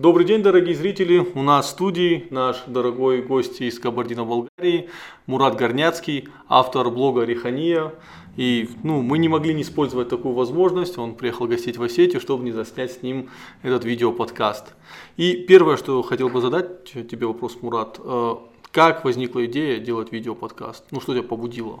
[0.00, 1.18] Добрый день, дорогие зрители.
[1.18, 4.88] У нас в студии наш дорогой гость из Кабардино-Балкарии
[5.26, 7.92] Мурат Горняцкий, автор блога Рихания.
[8.34, 10.96] И ну, мы не могли не использовать такую возможность.
[10.96, 13.28] Он приехал гостить в Осетию, чтобы не заснять с ним
[13.60, 14.74] этот видеоподкаст.
[15.18, 18.00] И первое, что хотел бы задать тебе вопрос, Мурат.
[18.02, 18.36] Э,
[18.72, 20.82] как возникла идея делать видеоподкаст?
[20.92, 21.80] Ну, что тебя побудило?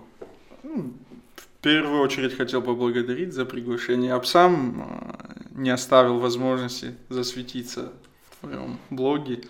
[0.62, 4.08] В первую очередь хотел поблагодарить за приглашение.
[4.08, 7.92] Я сам э, не оставил возможности засветиться
[8.40, 9.42] в твоем блоге.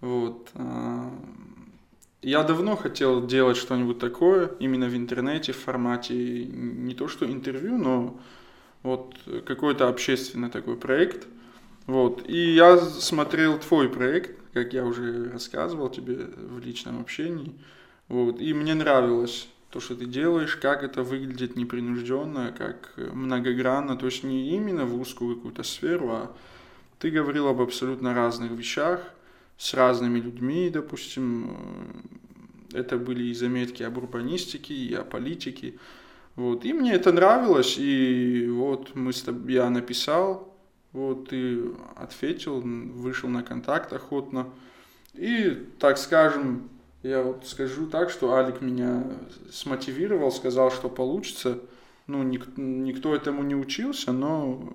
[0.00, 0.50] Вот.
[0.54, 1.10] Э,
[2.22, 7.78] я давно хотел делать что-нибудь такое, именно в интернете, в формате не то что интервью,
[7.78, 8.20] но
[8.82, 9.14] вот
[9.46, 11.26] какой-то общественный такой проект.
[11.86, 12.28] Вот.
[12.28, 17.54] И я смотрел твой проект, как я уже рассказывал тебе в личном общении.
[18.08, 18.40] Вот.
[18.40, 24.24] И мне нравилось то, что ты делаешь, как это выглядит непринужденно, как многогранно, то есть
[24.24, 26.36] не именно в узкую какую-то сферу, а
[26.98, 29.00] ты говорил об абсолютно разных вещах,
[29.56, 31.56] с разными людьми, допустим,
[32.72, 35.74] это были и заметки об урбанистике, и о политике,
[36.36, 40.54] вот, и мне это нравилось, и вот мы с тобой, я написал,
[40.92, 41.64] вот, ты
[41.96, 44.48] ответил, вышел на контакт охотно,
[45.14, 46.68] и, так скажем,
[47.02, 49.04] я вот скажу так, что Алик меня
[49.52, 51.60] смотивировал, сказал, что получится.
[52.06, 54.72] Ну, ник- никто этому не учился, но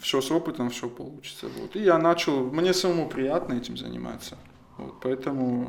[0.00, 1.46] все с опытом, все получится.
[1.58, 1.76] Вот.
[1.76, 4.38] И я начал, мне самому приятно этим заниматься.
[4.76, 5.68] Вот, поэтому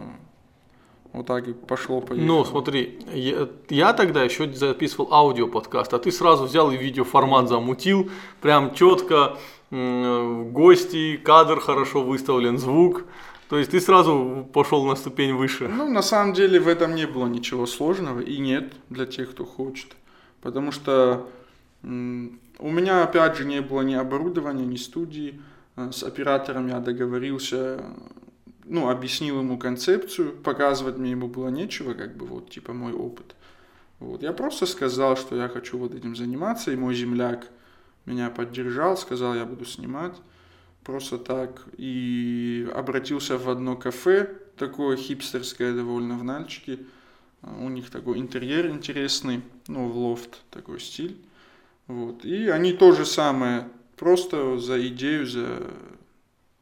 [1.12, 2.28] вот так и пошло поехало.
[2.28, 8.12] Ну, смотри, я, я тогда еще записывал аудиоподкаст, а ты сразу взял и видеоформат замутил,
[8.42, 9.38] прям четко,
[9.72, 13.06] гости, кадр хорошо выставлен, звук.
[13.50, 15.68] То есть ты сразу пошел на ступень выше.
[15.68, 19.46] Ну, на самом деле в этом не было ничего сложного и нет для тех, кто
[19.46, 19.96] хочет.
[20.42, 21.28] Потому что
[22.60, 25.42] у меня, опять же, не было ни оборудования, ни студии.
[25.76, 27.84] Э, с оператором я договорился,
[28.64, 33.36] ну, объяснил ему концепцию, показывать мне ему было нечего, как бы вот, типа, мой опыт.
[34.00, 34.24] Вот.
[34.24, 37.48] Я просто сказал, что я хочу вот этим заниматься, и мой земляк
[38.06, 40.16] меня поддержал, сказал, я буду снимать
[40.86, 41.66] просто так.
[41.78, 46.80] И обратился в одно кафе, такое хипстерское довольно в Нальчике.
[47.42, 51.18] У них такой интерьер интересный, ну, в лофт такой стиль.
[51.88, 52.26] Вот.
[52.26, 55.72] И они то же самое, просто за идею, за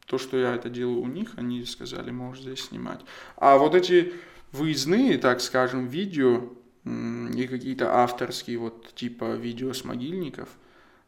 [0.06, 3.00] то, что я это делаю у них, они сказали, можешь здесь снимать.
[3.36, 4.12] А вот эти
[4.52, 6.50] выездные, так скажем, видео
[6.84, 10.48] и какие-то авторские, вот типа видео с могильников–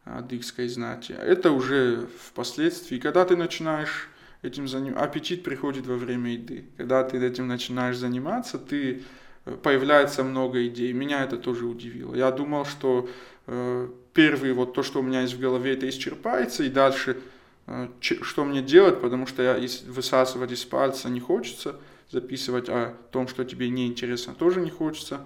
[0.06, 1.12] адыгской знати.
[1.12, 4.08] Это уже впоследствии, когда ты начинаешь
[4.42, 6.64] этим заниматься, аппетит приходит во время еды.
[6.76, 9.02] Когда ты этим начинаешь заниматься, ты
[9.44, 10.92] э, появляется много идей.
[10.92, 12.14] Меня это тоже удивило.
[12.14, 13.08] Я думал, что
[13.46, 17.18] э, первый вот то, что у меня есть в голове, это исчерпается, и дальше
[17.66, 21.76] э, что мне делать, потому что я высасывать из пальца не хочется,
[22.10, 25.20] записывать о том, что тебе не интересно, тоже не хочется.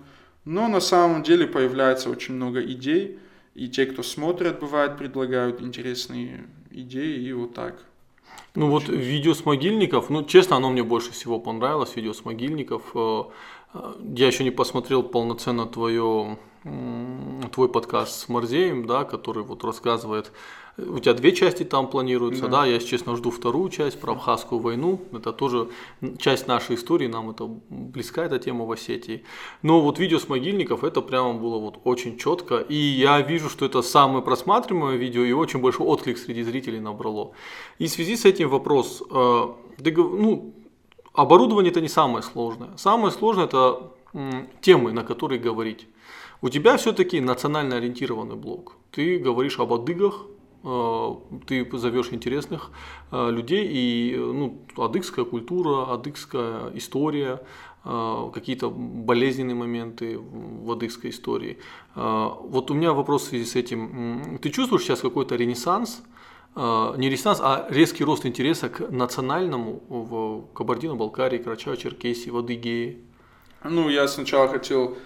[0.45, 3.21] Но на самом деле появляется очень много идей,
[3.55, 7.85] и те, кто смотрят, бывает, предлагают интересные идеи, и вот так.
[8.57, 12.83] Ну вот видео с могильников, ну честно, оно мне больше всего понравилось, видео с могильников.
[12.97, 13.23] Э,
[13.75, 20.33] э, я еще не посмотрел полноценно твое, твой подкаст с Марзеем, да, который вот рассказывает
[20.89, 22.63] у тебя две части там планируются, да.
[22.63, 25.69] да, я, честно, жду вторую часть про Абхазскую войну, это тоже
[26.19, 29.25] часть нашей истории, нам это близка эта тема в Осетии.
[29.63, 33.67] Но вот видео с могильников, это прямо было вот очень четко, и я вижу, что
[33.67, 37.33] это самое просматриваемое видео, и очень большой отклик среди зрителей набрало.
[37.79, 40.55] И в связи с этим вопрос, э, ну,
[41.13, 43.93] оборудование это не самое сложное, самое сложное это
[44.61, 45.87] темы, на которые говорить.
[46.43, 48.77] У тебя все-таки национально ориентированный блог.
[48.91, 50.27] Ты говоришь об адыгах,
[50.63, 51.15] Э,
[51.47, 52.71] ты зовешь интересных
[53.11, 57.41] э, людей, и ну, адыгская культура, адыгская история,
[57.85, 61.59] э, какие-то болезненные моменты в адыгской истории.
[61.95, 64.39] Вот у меня вопрос в связи с этим.
[64.43, 66.03] Ты чувствуешь сейчас какой-то ренессанс,
[66.57, 72.99] не ренессанс, а резкий рост интереса к национальному в Кабардино-Балкарии, Карачао-Черкесии, в Адыгее?
[73.65, 74.97] Ну, я сначала хотел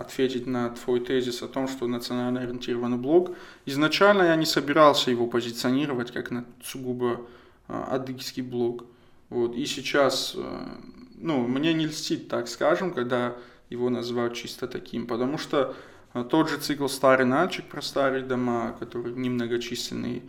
[0.00, 3.36] ответить на твой тезис о том, что национально ориентированный блог.
[3.66, 7.26] Изначально я не собирался его позиционировать как на сугубо
[7.68, 8.84] а, адыгский блог.
[9.28, 9.54] Вот.
[9.54, 10.66] И сейчас, э,
[11.14, 13.36] ну, мне не льстит, так скажем, когда
[13.70, 15.74] его называют чисто таким, потому что
[16.14, 20.22] э, тот же цикл «Старый Нальчик» про старые дома, который немногочисленный,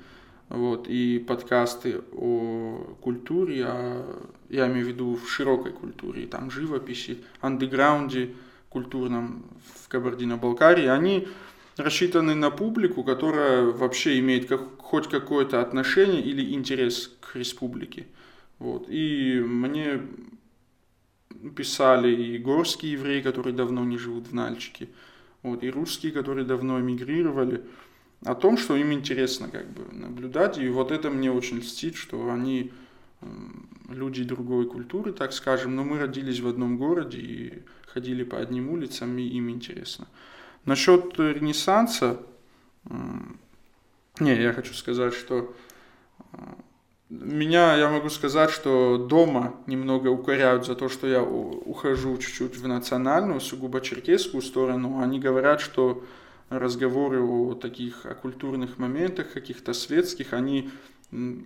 [0.50, 7.24] вот, и подкасты о культуре, а, я имею в виду в широкой культуре, там живописи,
[7.40, 8.36] андеграунде,
[8.72, 9.44] культурном
[9.76, 11.28] в Кабардино-Балкарии, они
[11.78, 18.08] рассчитаны на публику, которая вообще имеет как, хоть какое-то отношение или интерес к республике.
[18.60, 18.86] Вот.
[18.90, 20.02] И мне
[21.56, 24.88] писали и горские евреи, которые давно не живут в Нальчике,
[25.44, 27.64] вот, и русские, которые давно эмигрировали,
[28.24, 30.60] о том, что им интересно как бы наблюдать.
[30.60, 32.72] И вот это мне очень льстит, что они
[33.90, 38.70] люди другой культуры, так скажем, но мы родились в одном городе и ходили по одним
[38.70, 40.08] улицам, и им интересно.
[40.66, 42.20] Насчет Ренессанса,
[44.20, 45.54] не, я хочу сказать, что
[47.10, 52.68] меня, я могу сказать, что дома немного укоряют за то, что я ухожу чуть-чуть в
[52.68, 55.02] национальную, сугубо черкесскую сторону.
[55.02, 56.04] Они говорят, что
[56.50, 60.70] разговоры о таких о культурных моментах, каких-то светских, они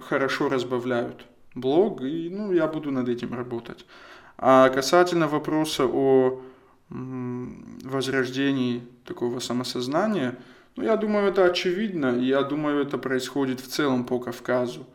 [0.02, 1.26] хорошо разбавляют
[1.56, 3.86] блог, и ну, я буду над этим работать.
[4.38, 6.42] А касательно вопроса о
[6.90, 10.38] возрождении такого самосознания,
[10.76, 14.86] ну, я думаю, это очевидно, и я думаю, это происходит в целом по Кавказу.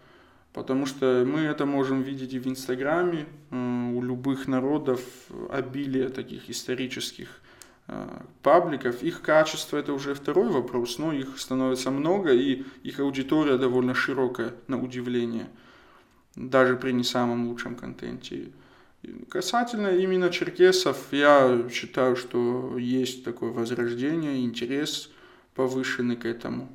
[0.52, 5.00] Потому что мы это можем видеть и в Инстаграме, э, у любых народов
[5.48, 7.28] обилие таких исторических
[7.86, 8.08] э,
[8.42, 9.02] пабликов.
[9.02, 14.52] Их качество это уже второй вопрос, но их становится много, и их аудитория довольно широкая,
[14.66, 15.46] на удивление,
[16.36, 18.50] даже при не самом лучшем контенте.
[19.28, 25.10] Касательно именно черкесов, я считаю, что есть такое возрождение, интерес
[25.54, 26.68] повышенный к этому.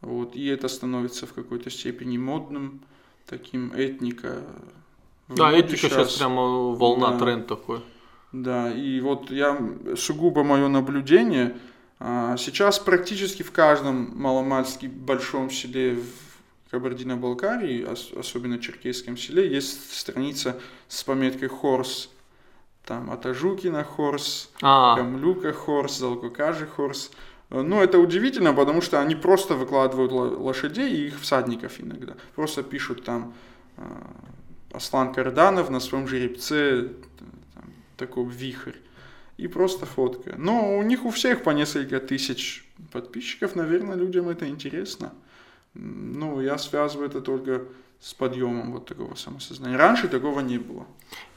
[0.00, 2.80] Вот, и это становится в какой-то степени модным
[3.26, 4.42] таким этника.
[5.28, 6.42] Да, этника сейчас, сейчас прямо
[6.74, 7.82] волна, да, тренд такой.
[8.32, 9.58] Да, и вот я
[9.96, 11.56] сугубо мое наблюдение,
[11.98, 15.98] а, сейчас практически в каждом маломальски большом селе
[16.70, 17.86] Кабардино-Балкарии,
[18.18, 22.10] особенно в Черкесском селе, есть страница с пометкой «Хорс».
[22.84, 24.96] Там Атажукина Хорс, а.
[24.96, 27.10] Камлюка Хорс, Залкокажи Хорс.
[27.50, 32.14] Ну, это удивительно, потому что они просто выкладывают лошадей и их всадников иногда.
[32.34, 33.34] Просто пишут там
[33.76, 33.82] э,
[34.72, 36.88] Аслан Карданов на своем жеребце,
[37.18, 38.76] там, такой вихрь.
[39.36, 40.34] И просто фотка.
[40.36, 45.12] Но у них у всех по несколько тысяч подписчиков, наверное, людям это интересно.
[45.74, 47.64] Ну, я связываю это только
[48.00, 49.76] с подъемом вот такого самосознания.
[49.76, 50.86] Раньше такого не было.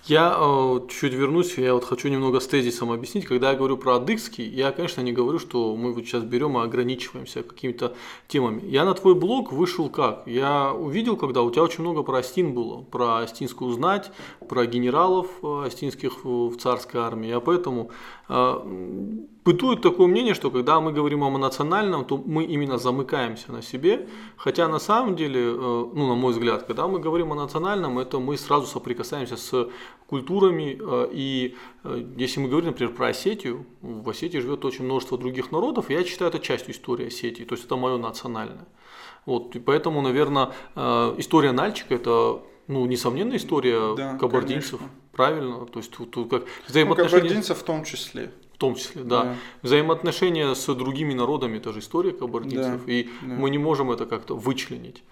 [0.06, 3.26] Я э, чуть вернусь, я вот хочу немного с тезисом объяснить.
[3.26, 6.62] Когда я говорю про адыгский, я, конечно, не говорю, что мы вот сейчас берем и
[6.62, 7.96] ограничиваемся какими-то
[8.28, 8.62] темами.
[8.66, 10.24] Я на твой блог вышел как?
[10.26, 14.12] Я увидел, когда у тебя очень много про Астин было, про астинскую знать,
[14.50, 17.30] про генералов э, астинских в царской армии.
[17.30, 17.90] Я поэтому
[18.28, 18.60] э,
[19.82, 24.68] такое мнение, что когда мы говорим о национальном, то мы именно замыкаемся на себе, хотя
[24.68, 25.56] на самом деле, э,
[25.94, 29.70] ну, на мой взгляд, когда мы говорим о национальном, это мы сразу соприкасаемся с
[30.14, 35.18] культурами, э, и э, если мы говорим, например, про Осетию, в Осетии живет очень множество
[35.18, 38.68] других народов, и я считаю это частью истории Осетии, то есть это мое национальное.
[39.26, 40.52] Вот, и поэтому, наверное,
[41.18, 44.80] история Нальчика– это ну, несомненно, история да, кабардинцев.
[44.80, 45.00] Конечно.
[45.14, 45.66] Правильно?
[45.66, 47.22] То есть тут, тут как ну, взаимоотношения...
[47.22, 48.32] Ну, кабардинцев в том числе
[48.64, 49.24] том числе, да.
[49.24, 49.36] да.
[49.62, 53.10] Взаимоотношения с другими народами, это же история кабардинцев, да, и да.
[53.22, 55.04] мы не можем это как-то вычленить.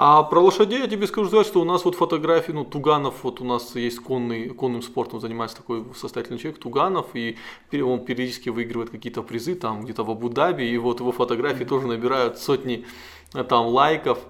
[0.00, 3.40] А про лошадей я тебе скажу сказать, что у нас вот фотографии, ну, Туганов, вот
[3.40, 7.36] у нас есть конный, конным спортом занимается такой состоятельный человек, Туганов, и
[7.72, 12.38] он периодически выигрывает какие-то призы там где-то в Абу-Даби, и вот его фотографии тоже набирают
[12.38, 12.86] сотни
[13.34, 14.20] э, там лайков.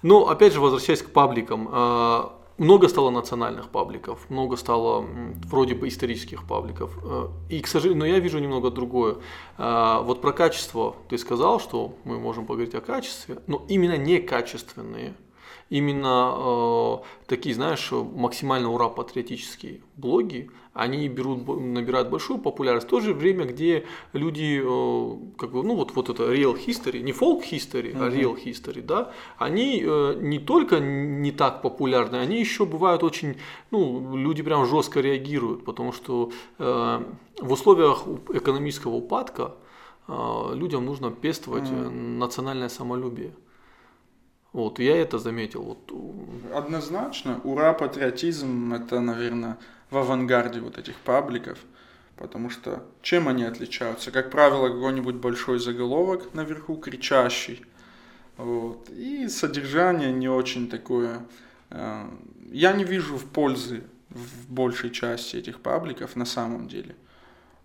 [0.00, 5.06] Но опять же, возвращаясь к пабликам, а, много стало национальных пабликов, много стало
[5.46, 6.96] вроде бы исторических пабликов.
[7.02, 9.16] Э, и, к сожалению, но я вижу немного другое.
[9.56, 15.14] Э, вот про качество ты сказал, что мы можем поговорить о качестве, но именно некачественные
[15.70, 22.86] именно э, такие, знаешь, максимально ура патриотические блоги, они берут, набирают большую популярность.
[22.86, 27.00] В то же время, где люди, э, как бы, ну вот, вот это real history,
[27.00, 28.06] не folk history, uh-huh.
[28.06, 33.36] а real history, да, они э, не только не так популярны, они еще бывают очень,
[33.70, 37.02] ну, люди прям жестко реагируют, потому что э,
[37.40, 39.54] в условиях экономического упадка
[40.06, 40.12] э,
[40.54, 41.90] людям нужно пестовать uh-huh.
[41.90, 43.32] национальное самолюбие.
[44.52, 45.62] Вот, я это заметил.
[45.62, 45.92] Вот.
[46.52, 49.58] Однозначно, ура, патриотизм, это, наверное,
[49.90, 51.58] в авангарде вот этих пабликов,
[52.16, 54.10] потому что чем они отличаются?
[54.10, 57.64] Как правило, какой-нибудь большой заголовок наверху, кричащий,
[58.36, 61.26] вот, и содержание не очень такое.
[61.70, 62.08] Э,
[62.50, 66.96] я не вижу в пользы в большей части этих пабликов на самом деле.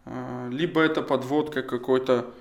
[0.05, 2.33] Э, либо это подводка какой-то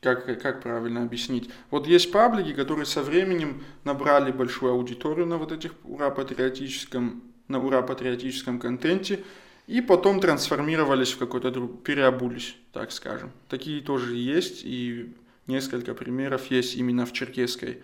[0.00, 1.50] как, как правильно объяснить?
[1.70, 8.58] Вот есть паблики, которые со временем набрали большую аудиторию на вот этих ура-патриотическом, на ура-патриотическом
[8.58, 9.22] контенте,
[9.66, 13.30] и потом трансформировались в какой-то друг, переобулись, так скажем.
[13.48, 15.14] Такие тоже есть, и
[15.46, 17.82] несколько примеров есть именно в черкесской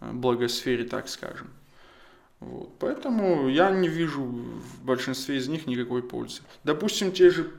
[0.00, 1.50] э, благосфере, так скажем.
[2.40, 2.76] Вот.
[2.80, 6.42] Поэтому я не вижу в большинстве из них никакой пользы.
[6.64, 7.52] Допустим, те же,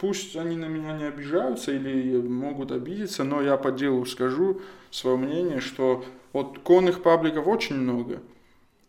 [0.00, 5.18] пусть они на меня не обижаются или могут обидеться, но я по делу скажу свое
[5.18, 8.20] мнение, что вот конных пабликов очень много.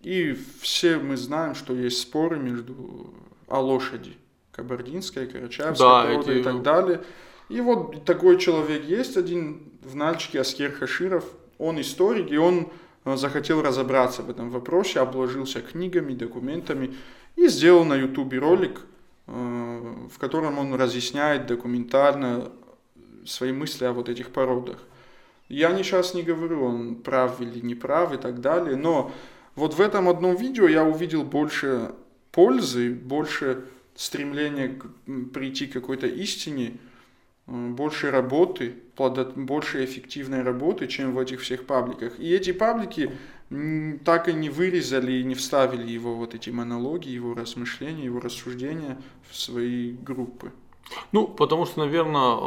[0.02, 3.14] И все мы знаем, что есть споры между
[3.48, 4.14] о лошади.
[4.54, 6.40] Кабардинская, Карачаевская да, порода эти...
[6.40, 7.02] и так далее.
[7.50, 11.26] И вот такой человек есть один в Нальчике, Аскер Хаширов.
[11.58, 12.70] Он историк, и он
[13.06, 16.96] э, захотел разобраться в этом вопросе, обложился книгами, документами
[17.36, 18.82] и сделал на ютубе ролик,
[19.28, 22.52] в котором он разъясняет документально
[23.26, 24.80] свои мысли о вот этих породах.
[25.48, 29.12] Я сейчас не говорю, он прав или не прав и так далее, но
[29.56, 31.92] вот в этом одном видео я увидел больше
[32.32, 34.80] пользы, больше стремления
[35.34, 36.91] прийти к какой-то истине, э,
[37.52, 38.76] больше работы,
[39.36, 42.20] больше эффективной работы, чем в этих всех пабликах.
[42.20, 43.12] И эти паблики
[44.06, 48.98] так и не вырезали и не вставили его вот эти монологи, его размышления, его рассуждения
[49.30, 50.52] в свои группы.
[51.12, 52.38] Ну, потому что, наверное,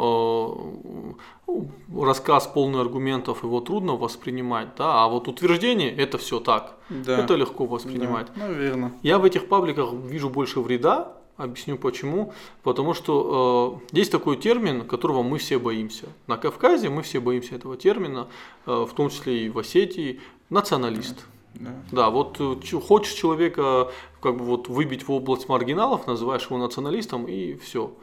[1.47, 7.19] э, рассказ полный аргументов его трудно воспринимать, да, а вот утверждение это все так, да.
[7.19, 8.27] это легко воспринимать.
[8.35, 8.93] Да, наверное.
[9.01, 12.33] Я в этих пабликах вижу больше вреда, Объясню почему.
[12.63, 16.07] Потому что э, есть такой термин, которого мы все боимся.
[16.27, 18.27] На Кавказе мы все боимся этого термина,
[18.65, 20.21] э, в том числе и в Осетии.
[20.49, 21.25] Националист.
[21.55, 21.71] Да.
[21.91, 27.25] да, вот э, хочешь человека как бы вот выбить в область маргиналов, называешь его националистом
[27.27, 27.93] и все.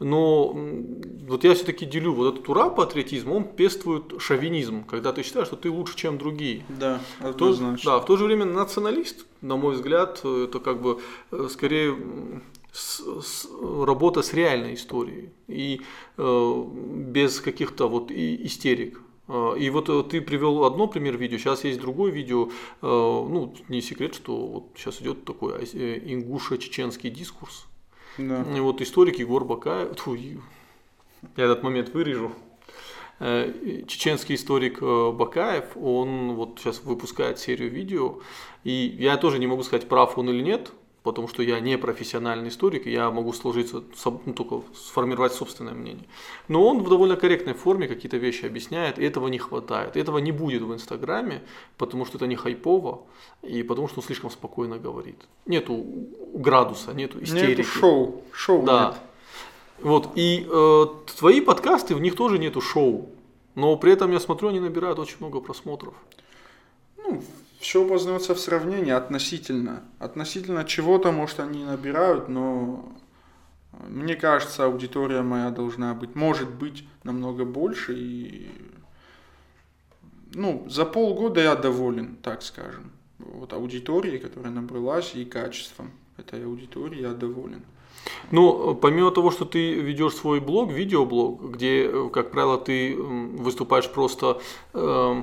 [0.00, 0.56] Но
[1.26, 5.70] вот я все-таки делю вот этот ура-патриотизм, он пествует шовинизм, когда ты считаешь, что ты
[5.70, 6.64] лучше, чем другие.
[6.68, 7.76] Да, однозначно.
[7.78, 11.00] То, да, в то же время националист, на мой взгляд, это как бы
[11.32, 11.96] э, скорее
[12.72, 15.80] с, с, работа с реальной историей и
[16.16, 19.00] э, без каких-то вот и, истерик.
[19.28, 22.50] Э, и вот э, ты привел одно пример видео, сейчас есть другое видео.
[22.82, 27.66] Ну, не секрет, что вот сейчас идет такой ингушо-чеченский дискурс.
[28.18, 28.44] Да.
[28.54, 30.38] И вот историк Егор Бакаев, тьфу, я
[31.36, 32.32] этот момент вырежу.
[33.18, 38.20] Чеченский историк Бакаев, он вот сейчас выпускает серию видео,
[38.62, 40.70] и я тоже не могу сказать, прав он или нет,
[41.08, 43.82] потому что я не профессиональный историк, и я могу сложиться,
[44.26, 46.04] ну, только сформировать собственное мнение.
[46.48, 49.96] Но он в довольно корректной форме какие-то вещи объясняет, и этого не хватает.
[49.96, 51.40] Этого не будет в Инстаграме,
[51.78, 53.00] потому что это не хайпово,
[53.42, 55.16] и потому что он слишком спокойно говорит.
[55.46, 55.86] Нету
[56.34, 57.60] градуса, нету истерики.
[57.60, 58.22] Нету шоу.
[58.32, 58.86] Шоу да.
[58.86, 58.94] нет.
[59.80, 60.86] Вот, и э,
[61.18, 63.08] твои подкасты, в них тоже нету шоу.
[63.54, 65.94] Но при этом я смотрю, они набирают очень много просмотров.
[66.98, 67.22] Ну,
[67.58, 69.82] все познается в сравнении относительно.
[69.98, 72.92] Относительно чего-то, может, они набирают, но
[73.86, 77.94] мне кажется, аудитория моя должна быть, может быть, намного больше.
[77.96, 78.50] И,
[80.34, 82.92] ну, за полгода я доволен, так скажем.
[83.18, 87.62] Вот аудиторией, которая набралась, и качеством этой аудитории я доволен.
[88.30, 94.40] Ну, помимо того, что ты ведешь свой блог, видеоблог, где, как правило, ты выступаешь просто
[94.72, 95.22] э,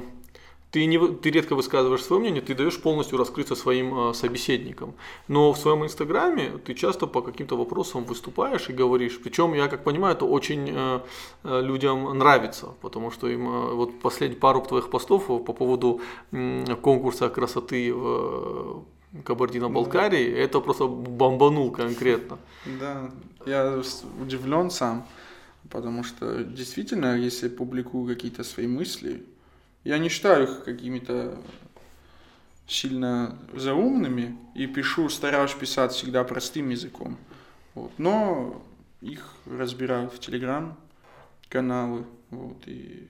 [0.75, 4.93] ты, не, ты редко высказываешь свое мнение, ты даешь полностью раскрыться своим э, собеседникам.
[5.29, 9.17] Но в своем инстаграме ты часто по каким-то вопросам выступаешь и говоришь.
[9.23, 10.99] Причем, я как понимаю, это очень э,
[11.43, 16.01] э, людям нравится, потому что им э, вот последние пару твоих постов по поводу
[16.33, 20.37] э, конкурса красоты в э, Кабардино-Балкарии, да.
[20.37, 22.37] это просто бомбанул конкретно.
[22.79, 23.11] Да,
[23.45, 23.81] я
[24.21, 25.05] удивлен сам,
[25.71, 29.23] потому что действительно, если публикую какие-то свои мысли,
[29.85, 31.37] я не считаю их какими-то
[32.67, 37.17] сильно заумными и пишу, стараюсь писать всегда простым языком.
[37.75, 37.91] Вот.
[37.97, 38.61] Но
[39.01, 42.05] их разбирают в телеграм-каналы.
[42.31, 43.07] Вот, и...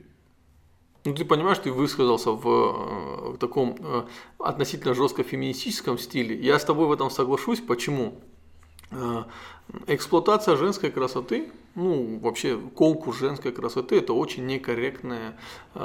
[1.06, 4.04] Ну, ты понимаешь, ты высказался в, э, в таком э,
[4.40, 6.36] относительно жестко феминистическом стиле.
[6.36, 7.62] Я с тобой в этом соглашусь.
[7.62, 8.20] Почему?
[8.92, 9.24] Э,
[9.88, 15.38] эксплуатация женской красоты, ну вообще конкурс женской красоты это очень некорректное
[15.74, 15.80] э,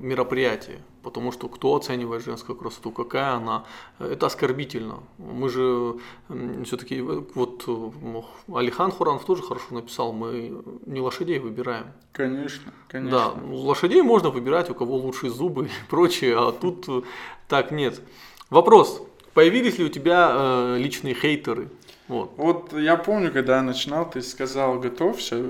[0.00, 3.64] мероприятие, потому что кто оценивает женскую красоту, какая она,
[3.98, 5.00] это оскорбительно.
[5.18, 5.96] Мы же
[6.28, 8.22] э, все-таки вот э,
[8.54, 11.86] Алихан Хуранов тоже хорошо написал, мы не лошадей выбираем.
[12.12, 13.18] Конечно, конечно.
[13.18, 17.02] Да, лошадей можно выбирать, у кого лучшие зубы и прочее, а тут э,
[17.48, 18.00] так нет.
[18.48, 19.02] Вопрос:
[19.34, 21.68] появились ли у тебя э, личные хейтеры?
[22.10, 22.32] Вот.
[22.38, 25.44] вот я помню, когда я начинал, ты сказал, готовься,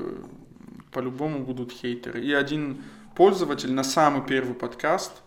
[0.92, 2.22] по-любому будут хейтеры.
[2.22, 2.82] И один
[3.16, 5.22] пользователь на самый первый подкаст,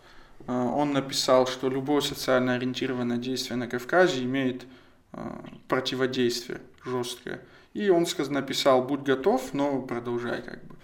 [0.46, 4.64] э, он написал, что любое социально ориентированное действие на Кавказе имеет
[5.12, 5.18] э,
[5.66, 7.40] противодействие, жесткая.
[7.72, 10.76] И он написал, будь готов, но продолжай как бы.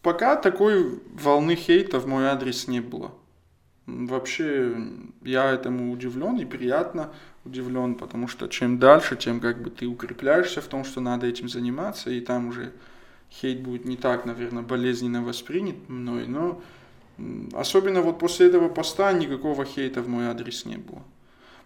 [0.00, 3.12] Пока такой волны хейта в мой адрес не было.
[3.86, 4.76] Вообще,
[5.22, 7.10] я этому удивлен и приятно
[7.44, 11.48] удивлен, потому что чем дальше, тем как бы ты укрепляешься в том, что надо этим
[11.48, 12.72] заниматься, и там уже
[13.30, 16.62] хейт будет не так, наверное, болезненно воспринят мной, но
[17.52, 21.02] особенно вот после этого поста никакого хейта в мой адрес не было.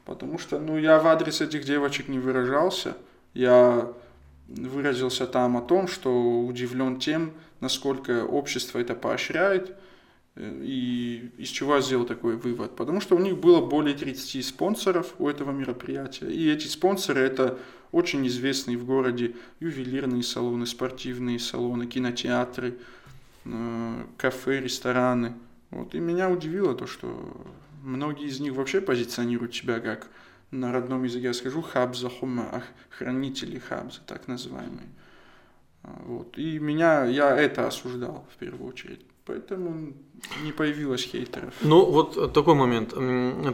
[0.06, 2.96] Потому что, ну, я в адрес этих девочек не выражался,
[3.34, 3.92] я
[4.48, 9.76] выразился там о том, что удивлен тем, насколько общество это поощряет,
[10.36, 12.76] и из чего я сделал такой вывод?
[12.76, 16.28] Потому что у них было более 30 спонсоров у этого мероприятия.
[16.28, 17.58] И эти спонсоры это
[17.90, 22.76] очень известные в городе ювелирные салоны, спортивные салоны, кинотеатры,
[23.44, 25.32] э, кафе, рестораны.
[25.70, 25.94] Вот.
[25.94, 27.46] И меня удивило то, что
[27.82, 30.08] многие из них вообще позиционируют себя как
[30.50, 34.88] на родном языке я скажу, хабза хума, хранители хабза, так называемые.
[35.82, 36.36] А, вот.
[36.36, 39.00] И меня, я это осуждал в первую очередь.
[39.26, 39.92] Поэтому
[40.44, 41.52] не появилось хейтеров.
[41.62, 42.94] Ну, вот такой момент.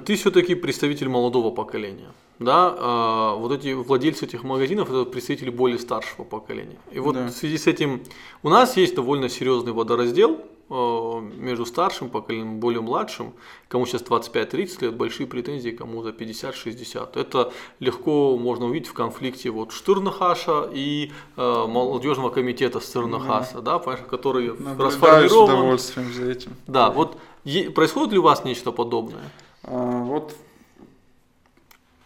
[0.05, 2.13] Ты все-таки представитель молодого поколения.
[2.39, 6.79] Да, а, вот эти владельцы этих магазинов это представители более старшего поколения.
[6.91, 7.27] И вот да.
[7.27, 8.03] в связи с этим
[8.43, 10.41] у нас есть довольно серьезный водораздел
[10.73, 13.35] между старшим поколением и более младшим,
[13.69, 17.19] кому сейчас 25-30 лет, большие претензии, кому за 50-60.
[17.19, 23.97] Это легко можно увидеть в конфликте вот Штырнахаша и э, молодежного комитета Стырнахаса, да, да
[23.97, 25.29] который Наблюдаю расформирован.
[25.29, 26.53] с удовольствием за этим.
[26.67, 29.31] Да, вот е- происходит ли у вас нечто подобное?
[29.65, 30.35] А, вот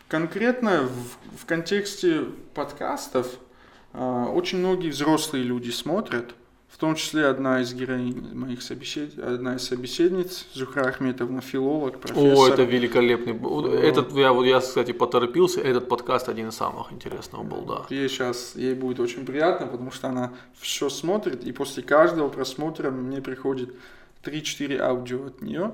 [0.08, 3.28] конкретно в, в контексте подкастов
[3.92, 6.34] а, очень многие взрослые люди смотрят,
[6.76, 9.18] в том числе одна из героинь моих собесед...
[9.18, 12.36] одна из собеседниц, Зухра Ахметовна, филолог, профессор.
[12.36, 13.32] О, это великолепный.
[13.80, 17.86] Этот, я, вот, я, кстати, поторопился, этот подкаст один из самых интересных был, да.
[17.88, 22.90] Ей сейчас, ей будет очень приятно, потому что она все смотрит, и после каждого просмотра
[22.90, 23.74] мне приходит
[24.22, 25.72] 3-4 аудио от нее.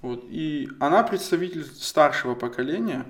[0.00, 3.04] Вот, и она представитель старшего поколения,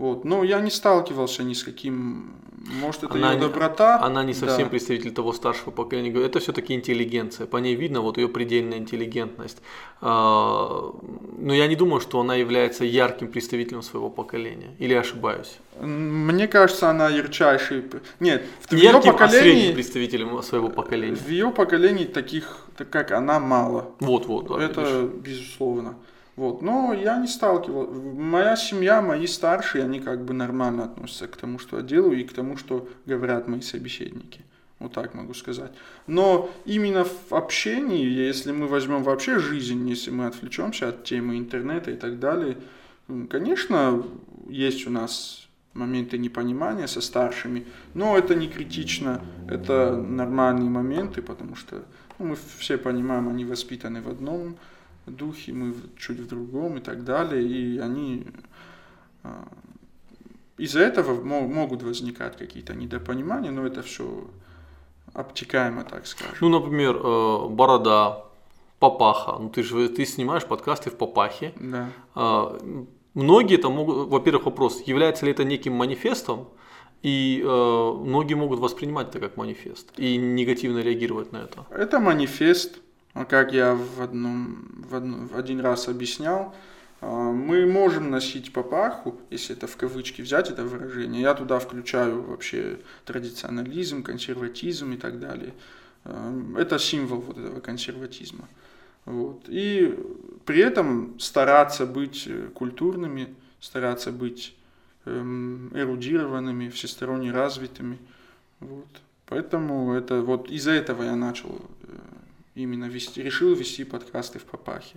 [0.00, 0.24] вот.
[0.24, 2.32] Но я не сталкивался ни с каким,
[2.80, 3.98] может это она ее доброта.
[3.98, 4.70] Не, она не совсем да.
[4.70, 6.24] представитель того старшего поколения.
[6.24, 7.46] Это все-таки интеллигенция.
[7.46, 9.58] По ней видно вот ее предельная интеллигентность.
[10.00, 10.90] А,
[11.38, 14.74] но я не думаю, что она является ярким представителем своего поколения.
[14.78, 15.58] Или ошибаюсь?
[15.78, 17.84] Мне кажется, она ярчайший.
[18.20, 19.72] Нет, в не ее ярким, а поколении...
[19.72, 21.16] А представителем своего поколения.
[21.16, 23.90] В ее поколении таких, так как она, мало.
[24.00, 24.48] Вот, вот.
[24.48, 25.10] Да, это видишь.
[25.26, 25.96] безусловно.
[26.40, 26.62] Вот.
[26.62, 27.92] Но я не сталкивался.
[27.92, 32.24] Моя семья, мои старшие, они как бы нормально относятся к тому, что я делаю, и
[32.24, 34.40] к тому, что говорят мои собеседники.
[34.78, 35.70] Вот так могу сказать.
[36.06, 41.90] Но именно в общении, если мы возьмем вообще жизнь, если мы отвлечемся от темы интернета
[41.90, 42.56] и так далее,
[43.28, 44.02] конечно,
[44.48, 51.54] есть у нас моменты непонимания со старшими, но это не критично, это нормальные моменты, потому
[51.54, 51.84] что
[52.18, 54.56] ну, мы все понимаем, они воспитаны в одном
[55.16, 57.42] духе, мы чуть в другом и так далее.
[57.42, 58.26] И они
[59.22, 59.48] а,
[60.58, 64.26] из-за этого могут возникать какие-то недопонимания, но это все
[65.12, 66.36] обтекаемо, так скажем.
[66.40, 68.24] Ну, например, э, борода,
[68.78, 69.38] папаха.
[69.38, 71.52] Ну, ты же ты снимаешь подкасты в папахе.
[71.60, 71.88] Да.
[72.14, 72.58] А,
[73.14, 76.48] многие это могут, во-первых, вопрос, является ли это неким манифестом,
[77.02, 81.66] и э, многие могут воспринимать это как манифест и негативно реагировать на это.
[81.70, 82.78] Это манифест,
[83.14, 86.54] как я в, одном, в, одно, в один раз объяснял,
[87.00, 91.22] а, мы можем носить папаху, если это в кавычки взять это выражение.
[91.22, 95.54] Я туда включаю вообще традиционализм, консерватизм и так далее.
[96.04, 98.48] А, это символ вот этого консерватизма.
[99.06, 99.44] Вот.
[99.48, 99.98] И
[100.44, 104.54] при этом стараться быть культурными, стараться быть
[105.06, 107.98] эм, эрудированными, всесторонне развитыми.
[108.60, 108.86] Вот.
[109.26, 111.79] Поэтому это вот из-за этого я начал э,
[112.54, 114.96] именно вести, решил вести подкасты в Папахе.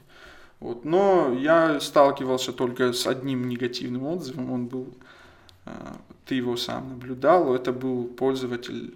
[0.59, 0.85] Вот.
[0.85, 4.93] Но я сталкивался только с одним негативным отзывом, он был,
[5.65, 5.71] э,
[6.25, 8.95] ты его сам наблюдал, это был пользователь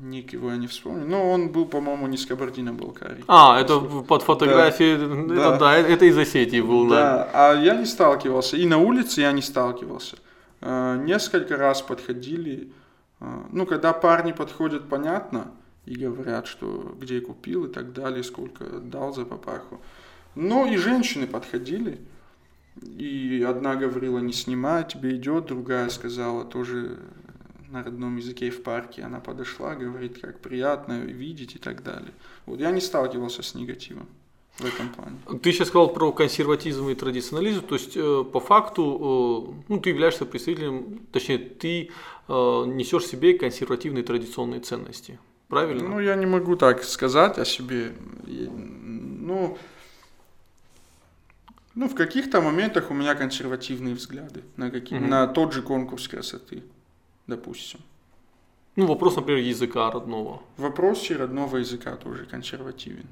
[0.00, 1.06] ник его я не вспомню.
[1.06, 3.24] Но он был, по-моему, не с Кабардино-Балкарии.
[3.28, 5.34] А, это под фотографией, да.
[5.34, 5.58] это, да.
[5.58, 6.96] да, это из Осетии был, да.
[6.96, 10.16] Да, а я не сталкивался, и на улице я не сталкивался.
[10.60, 12.72] Э, несколько раз подходили,
[13.20, 15.50] э, ну, когда парни подходят, понятно,
[15.86, 19.80] и говорят, что где купил и так далее, сколько дал за папаху.
[20.34, 22.00] Но и женщины подходили,
[22.82, 26.98] и одна говорила, не снимай, тебе идет, другая сказала тоже
[27.70, 29.02] на родном языке в парке.
[29.02, 32.12] Она подошла, говорит, как приятно видеть и так далее.
[32.46, 34.08] Вот я не сталкивался с негативом.
[34.58, 35.16] в этом плане.
[35.42, 39.90] Ты сейчас сказал про консерватизм и традиционализм, то есть э, по факту э, ну, ты
[39.90, 41.90] являешься представителем, точнее ты
[42.28, 42.32] э,
[42.66, 45.18] несешь в себе консервативные традиционные ценности,
[45.50, 45.88] правильно?
[45.88, 47.92] Ну, я не могу так сказать о себе.
[48.26, 49.58] Ну,
[51.74, 55.08] ну, в каких-то моментах у меня консервативные взгляды на, какие, угу.
[55.08, 56.62] на тот же конкурс красоты,
[57.26, 57.80] допустим.
[58.76, 60.42] Ну, вопрос, например, языка родного.
[60.56, 63.06] В вопросе родного языка тоже консервативен.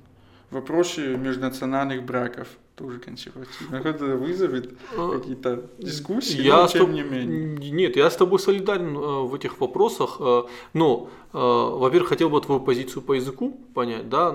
[0.50, 3.74] В вопросе межнациональных браков тоже консервативен.
[3.84, 6.90] Это вызовет а, какие-то дискуссии, я но тем тоб...
[6.90, 7.70] не менее.
[7.70, 10.16] Нет, я с тобой солидарен э, в этих вопросах.
[10.20, 14.32] Э, но, э, во-первых, хотел бы твою позицию по языку понять, да?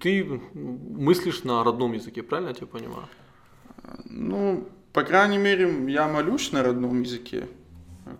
[0.00, 3.08] Ты мыслишь на родном языке, правильно я тебя понимаю?
[4.04, 7.48] Ну, по крайней мере, я молюсь на родном языке,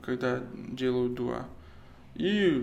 [0.02, 1.46] когда делаю дуа.
[2.14, 2.62] И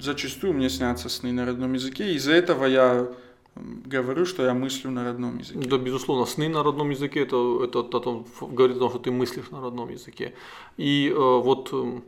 [0.00, 2.12] зачастую мне снятся сны на родном языке.
[2.14, 3.08] Из-за этого я
[3.54, 5.68] говорю, что я мыслю на родном языке.
[5.68, 9.10] Да, безусловно, сны на родном языке это, это, это, это говорит о том, что ты
[9.10, 10.34] мыслишь на родном языке.
[10.76, 12.00] И э, вот э,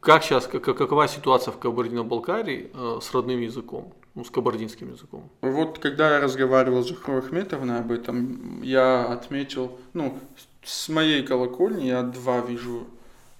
[0.00, 5.28] как сейчас, как, какова ситуация в Кабардино-Балкарии э, с родным языком, ну, с кабардинским языком?
[5.42, 10.18] Вот когда я разговаривал с Зухрой Ахметовной об этом, я отметил, ну,
[10.64, 12.86] с моей колокольни я два вижу,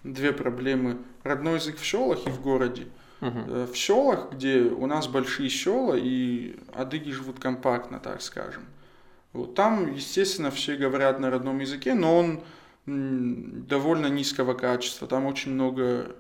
[0.05, 0.99] две проблемы.
[1.25, 2.87] Родной язык в селах и в городе.
[3.21, 3.73] Uh-huh.
[3.73, 8.65] В селах, где у нас большие села, и адыги живут компактно, так скажем.
[9.33, 12.43] Вот там, естественно, все говорят на родном языке, но он
[12.87, 15.09] довольно низкого качества.
[15.09, 16.15] Там очень много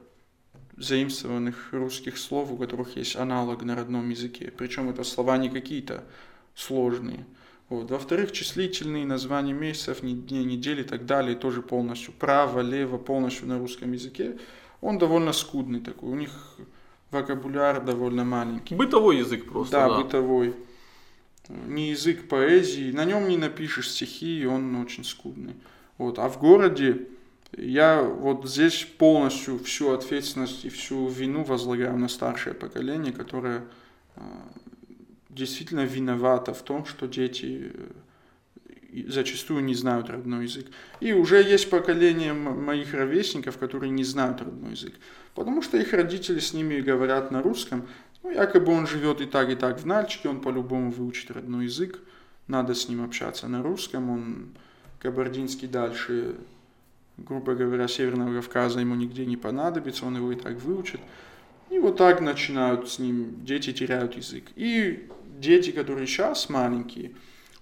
[0.76, 4.52] заимствованных русских слов, у которых есть аналог на родном языке.
[4.56, 6.04] Причем это слова не какие-то
[6.54, 7.24] сложные.
[7.68, 7.90] Вот.
[7.90, 13.58] Во-вторых, числительные названия месяцев, дней, недели и так далее тоже полностью право, лево, полностью на
[13.58, 14.38] русском языке.
[14.80, 16.10] Он довольно скудный такой.
[16.10, 16.30] У них
[17.10, 18.74] вокабуляр довольно маленький.
[18.74, 19.72] Бытовой язык просто.
[19.72, 20.02] Да, да.
[20.02, 20.54] бытовой.
[21.48, 22.90] Не язык поэзии.
[22.90, 25.54] На нем не напишешь стихи, и он очень скудный.
[25.98, 26.18] Вот.
[26.18, 27.06] А в городе
[27.56, 33.64] я вот здесь полностью всю ответственность и всю вину возлагаю на старшее поколение, которое
[34.16, 34.22] а,
[35.30, 37.90] действительно виновато в том, что дети э,
[39.08, 40.66] зачастую не знают родной язык.
[41.00, 44.94] И уже есть поколение моих ровесников, которые не знают родной язык,
[45.34, 47.86] потому что их родители с ними говорят на русском.
[48.22, 52.00] Ну, якобы он живет и так, и так в Нальчике, он по-любому выучит родной язык,
[52.48, 54.48] надо с ним общаться на русском, он
[54.98, 56.36] кабардинский дальше
[57.16, 61.00] грубо говоря, Северного Кавказа ему нигде не понадобится, он его и так выучит.
[61.70, 64.44] И вот так начинают с ним, дети теряют язык.
[64.54, 67.12] И дети, которые сейчас маленькие,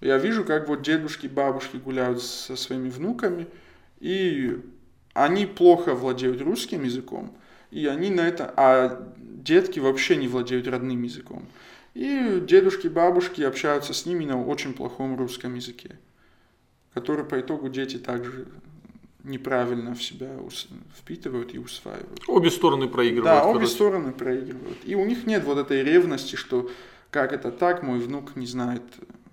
[0.05, 3.47] я вижу, как вот дедушки, бабушки гуляют со своими внуками,
[4.01, 4.61] и
[5.15, 7.35] они плохо владеют русским языком,
[7.71, 11.47] и они на это, а детки вообще не владеют родным языком.
[11.95, 15.99] И дедушки, бабушки общаются с ними на очень плохом русском языке,
[16.93, 18.47] который по итогу дети также
[19.23, 20.29] неправильно в себя
[20.99, 22.21] впитывают и усваивают.
[22.29, 23.25] Обе стороны проигрывают.
[23.25, 23.73] Да, обе короче.
[23.73, 24.79] стороны проигрывают.
[24.85, 26.71] И у них нет вот этой ревности, что
[27.11, 28.83] как это так, мой внук не знает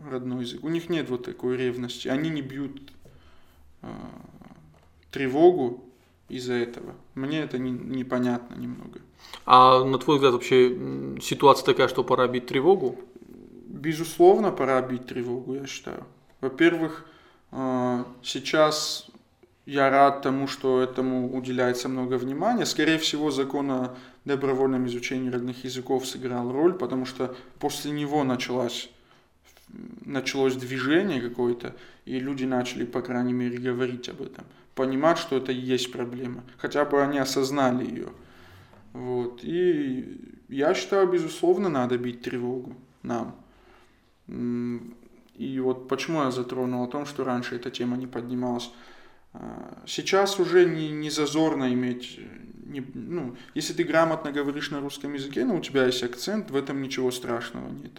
[0.09, 0.63] родной язык.
[0.63, 2.07] У них нет вот такой ревности.
[2.07, 2.91] Они не бьют
[3.81, 3.87] э,
[5.11, 5.83] тревогу
[6.29, 6.95] из-за этого.
[7.15, 8.99] Мне это не, непонятно немного.
[9.45, 12.99] А на твой взгляд вообще ситуация такая, что пора бить тревогу?
[13.67, 16.05] Безусловно, пора бить тревогу, я считаю.
[16.39, 17.05] Во-первых,
[17.51, 19.11] э, сейчас
[19.65, 22.65] я рад тому, что этому уделяется много внимания.
[22.65, 28.89] Скорее всего, закон о добровольном изучении родных языков сыграл роль, потому что после него началось,
[30.05, 35.51] началось движение какое-то, и люди начали, по крайней мере, говорить об этом, понимать, что это
[35.51, 36.43] и есть проблема.
[36.57, 38.09] Хотя бы они осознали ее.
[38.93, 39.43] Вот.
[39.43, 43.35] И я считаю, безусловно, надо бить тревогу нам.
[45.35, 48.71] И вот почему я затронул о том, что раньше эта тема не поднималась.
[49.33, 52.19] А, сейчас уже не, не зазорно иметь,
[52.65, 56.55] не, ну, если ты грамотно говоришь на русском языке, но у тебя есть акцент, в
[56.55, 57.93] этом ничего страшного нет.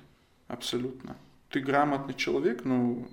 [0.47, 1.17] Абсолютно.
[1.53, 3.07] Ты грамотный человек, ну,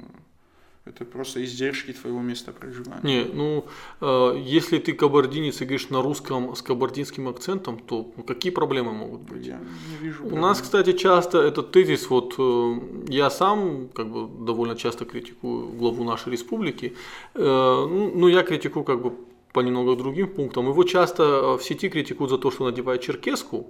[0.85, 3.01] это просто издержки твоего места проживания.
[3.03, 3.65] Не, ну,
[4.01, 9.21] э, если ты кабардинец и говоришь на русском с кабардинским акцентом, то какие проблемы могут
[9.21, 9.45] быть?
[9.45, 10.25] Я не вижу.
[10.25, 15.67] У нас, кстати, часто этот тезис, вот э, я сам как бы довольно часто критикую
[15.67, 16.95] главу нашей республики,
[17.35, 19.13] э, ну, ну, я критикую как бы
[19.53, 20.69] по немного другим пунктам.
[20.69, 23.67] Его часто э, в сети критикуют за то, что надевает черкеску,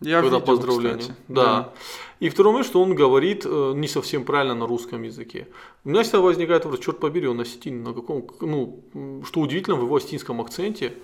[0.00, 0.98] я когда видел, поздравление.
[0.98, 1.18] Кстати.
[1.28, 1.44] Да.
[1.44, 1.72] да.
[2.20, 5.48] И второй момент, что он говорит э, не совсем правильно на русском языке.
[5.84, 9.82] У меня всегда возникает вопрос, черт побери, он осетин, на каком, ну, что удивительно, в
[9.82, 10.94] его осетинском акценте.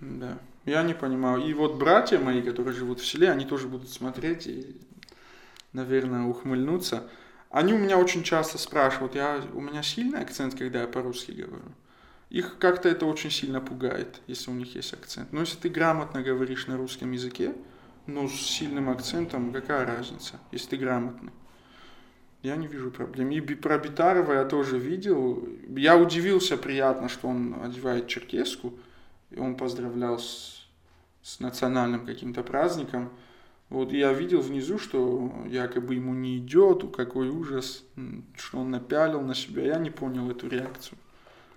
[0.00, 1.44] Да, я не понимаю.
[1.44, 4.76] И вот братья мои, которые живут в селе, они тоже будут смотреть и,
[5.72, 7.08] наверное, ухмыльнуться.
[7.50, 11.64] Они у меня очень часто спрашивают, я, у меня сильный акцент, когда я по-русски говорю.
[12.30, 15.32] Их как-то это очень сильно пугает, если у них есть акцент.
[15.32, 17.54] Но если ты грамотно говоришь на русском языке,
[18.14, 21.32] ну, с сильным акцентом, какая разница, если ты грамотный?
[22.42, 23.30] Я не вижу проблем.
[23.30, 25.46] И про Битарова я тоже видел.
[25.68, 28.72] Я удивился приятно, что он одевает черкеску.
[29.30, 30.66] И он поздравлял с,
[31.22, 33.10] с национальным каким-то праздником.
[33.68, 37.84] Вот я видел внизу, что якобы ему не идет, какой ужас,
[38.36, 39.64] что он напялил на себя.
[39.64, 40.98] Я не понял эту реакцию.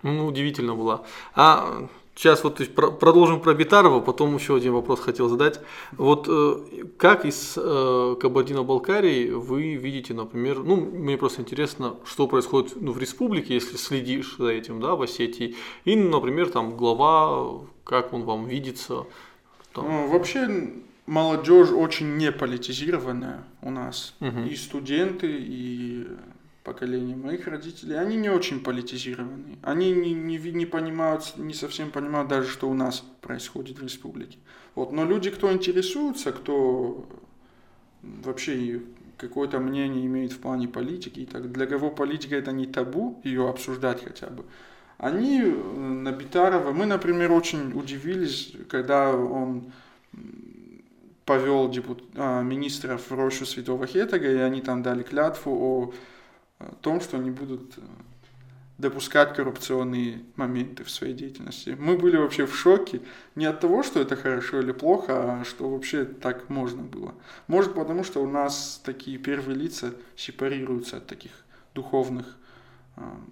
[0.03, 1.07] Ну, удивительно было.
[1.33, 5.59] А Сейчас вот продолжим про Битарова, потом еще один вопрос хотел задать.
[5.93, 12.73] Вот э, как из э, Кабардино-Балкарии вы видите, например, ну, мне просто интересно, что происходит
[12.79, 18.13] ну, в республике, если следишь за этим, да, в Осетии, и, например, там глава, как
[18.13, 19.05] он вам видится?
[19.73, 19.85] Там.
[19.85, 20.71] Ну, вообще
[21.07, 24.13] молодежь очень не политизированная у нас.
[24.19, 24.41] Угу.
[24.51, 26.07] И студенты, и
[26.63, 29.57] поколение моих родителей, они не очень политизированы.
[29.61, 34.37] Они не, не, не понимают, не совсем понимают даже, что у нас происходит в республике.
[34.75, 34.91] Вот.
[34.91, 37.05] Но люди, кто интересуется, кто
[38.01, 38.81] вообще
[39.17, 43.49] какое-то мнение имеет в плане политики, и так, для кого политика это не табу, ее
[43.49, 44.45] обсуждать хотя бы,
[44.97, 49.71] они э, на Битарова, мы, например, очень удивились, когда он
[51.25, 55.93] повел депутат, а, министров в рощу Святого Хетага, и они там дали клятву о
[56.81, 57.81] том, что они будут э,
[58.77, 61.75] допускать коррупционные моменты в своей деятельности.
[61.79, 63.01] Мы были вообще в шоке
[63.35, 67.13] не от того, что это хорошо или плохо, а что вообще так можно было.
[67.47, 71.31] Может потому, что у нас такие первые лица сепарируются от таких
[71.73, 72.25] духовных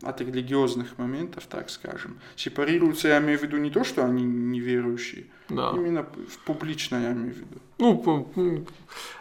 [0.02, 2.20] от религиозных моментов, так скажем.
[2.36, 5.72] Сепарируются, я имею в виду не то, что они неверующие, да.
[5.76, 6.06] именно
[6.46, 7.60] публично я имею в виду.
[7.78, 8.66] Ну,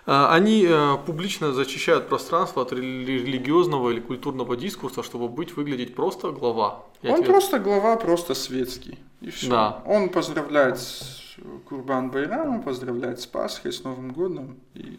[0.07, 6.31] а, они э, публично зачищают пространство от религиозного или культурного дискурса, чтобы быть, выглядеть просто
[6.31, 6.85] глава.
[7.03, 7.33] Я Он тебе...
[7.33, 8.99] просто глава, просто светский.
[9.21, 9.51] И все.
[9.51, 9.83] Да.
[9.87, 11.37] Он поздравляет с
[11.69, 14.57] Курбан Байрамом, поздравляет с Пасхой, с Новым годом.
[14.75, 14.99] И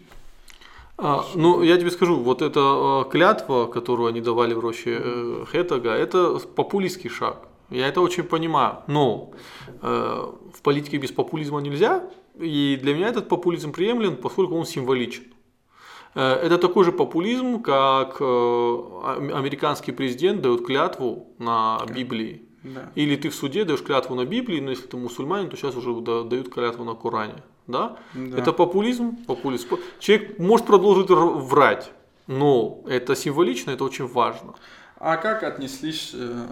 [1.04, 5.46] а, ну, я тебе скажу, вот эта а, клятва, которую они давали в роще э,
[5.52, 7.48] Хетага, это популистский шаг.
[7.72, 8.84] Я это очень понимаю.
[8.86, 9.32] Но
[9.82, 12.04] э, в политике без популизма нельзя.
[12.40, 15.24] И для меня этот популизм приемлем, поскольку он символичен.
[16.14, 18.24] Э, это такой же популизм, как э,
[19.34, 22.44] американский президент дает клятву на Библии.
[22.64, 22.92] Да.
[22.94, 26.00] Или ты в суде даешь клятву на Библии, но если ты мусульманин, то сейчас уже
[26.00, 27.98] дают клятву на Коране да?
[28.14, 28.38] да.
[28.38, 29.68] Это популизм, популизм.
[30.00, 31.92] Человек может продолжить врать,
[32.28, 34.54] но это символично, это очень важно.
[34.98, 36.46] А как отнеслись э,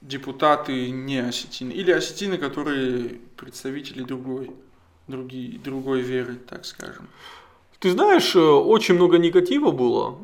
[0.00, 4.50] депутаты не осетины или осетины, которые представители другой,
[5.06, 7.08] другие, другой веры, так скажем?
[7.78, 10.18] Ты знаешь, э, очень много негатива было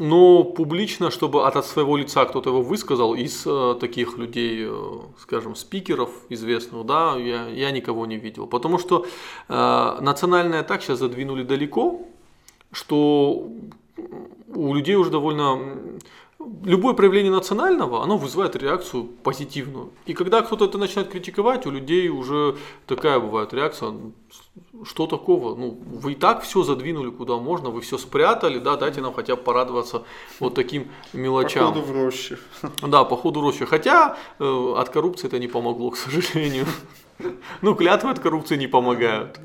[0.00, 5.54] но публично, чтобы от, своего лица кто-то его высказал, из э, таких людей, э, скажем,
[5.54, 8.46] спикеров известных, да, я, я никого не видел.
[8.46, 9.04] Потому что
[9.48, 12.00] э, национальное так сейчас задвинули далеко,
[12.72, 13.46] что
[14.54, 15.58] у людей уже довольно
[16.64, 19.90] любое проявление национального, оно вызывает реакцию позитивную.
[20.06, 23.94] И когда кто-то это начинает критиковать, у людей уже такая бывает реакция,
[24.84, 25.54] что такого?
[25.54, 29.36] Ну, вы и так все задвинули куда можно, вы все спрятали, да, дайте нам хотя
[29.36, 30.02] бы порадоваться
[30.38, 31.68] вот таким мелочам.
[31.68, 32.38] Походу в роще.
[32.82, 33.66] Да, походу в роще.
[33.66, 36.66] Хотя э, от коррупции это не помогло, к сожалению.
[37.60, 39.38] Ну, клятвы от коррупции не помогают.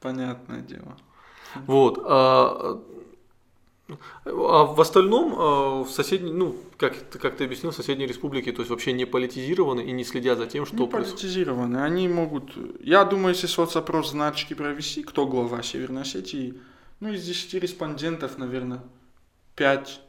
[0.00, 0.96] Понятное дело.
[1.66, 1.98] Вот.
[3.88, 8.60] А, в остальном а, в соседней, ну, как, как ты объяснил, в соседней республике, то
[8.60, 11.20] есть вообще не политизированы и не следят за тем, что не происходит.
[11.20, 11.78] политизированы.
[11.78, 12.52] Они могут...
[12.80, 16.54] Я думаю, если соцопрос значки провести, кто глава Северной Осетии,
[17.00, 18.82] ну, из 10 респондентов, наверное,
[19.54, 20.00] 5,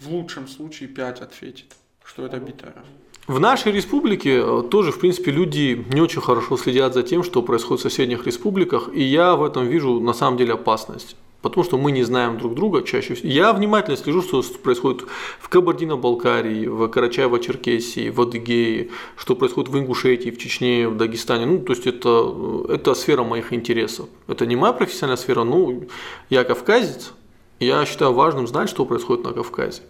[0.00, 1.74] в лучшем случае 5 ответит,
[2.04, 2.84] что это Битаров.
[3.26, 7.42] В нашей республике э, тоже, в принципе, люди не очень хорошо следят за тем, что
[7.42, 11.16] происходит в соседних республиках, и я в этом вижу на самом деле опасность
[11.48, 13.28] потому что мы не знаем друг друга чаще всего.
[13.28, 15.06] Я внимательно слежу, что происходит
[15.38, 21.46] в Кабардино-Балкарии, в Карачаево-Черкесии, в Адыгее, что происходит в Ингушетии, в Чечне, в Дагестане.
[21.46, 24.08] Ну, то есть это, это сфера моих интересов.
[24.26, 25.84] Это не моя профессиональная сфера, ну,
[26.30, 27.12] я кавказец,
[27.60, 29.82] я считаю важным знать, что происходит на Кавказе.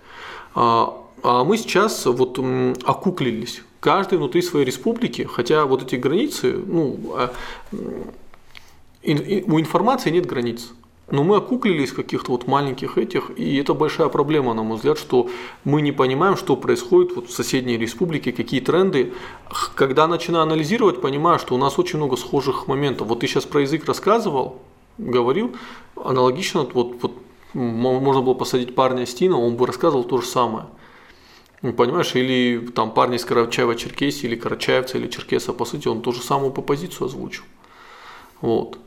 [0.54, 2.38] А, а мы сейчас вот
[2.84, 7.32] окуклились, каждый внутри своей республики, хотя вот эти границы, ну, а,
[9.02, 10.72] у информации нет границ.
[11.08, 15.30] Но мы окуклились каких-то вот маленьких этих, и это большая проблема, на мой взгляд, что
[15.62, 19.12] мы не понимаем, что происходит вот в соседней республике, какие тренды.
[19.76, 23.06] Когда начинаю анализировать, понимаю, что у нас очень много схожих моментов.
[23.06, 24.60] Вот ты сейчас про язык рассказывал,
[24.98, 25.54] говорил,
[25.94, 27.12] аналогично вот, вот
[27.54, 30.66] можно было посадить парня Стина, он бы рассказывал то же самое.
[31.62, 36.12] Ну, понимаешь, или там парни из Карачаева-Черкесии, или Карачаевца, или Черкеса, по сути, он ту
[36.12, 37.44] же самую по позицию озвучил.
[38.40, 38.78] Вот.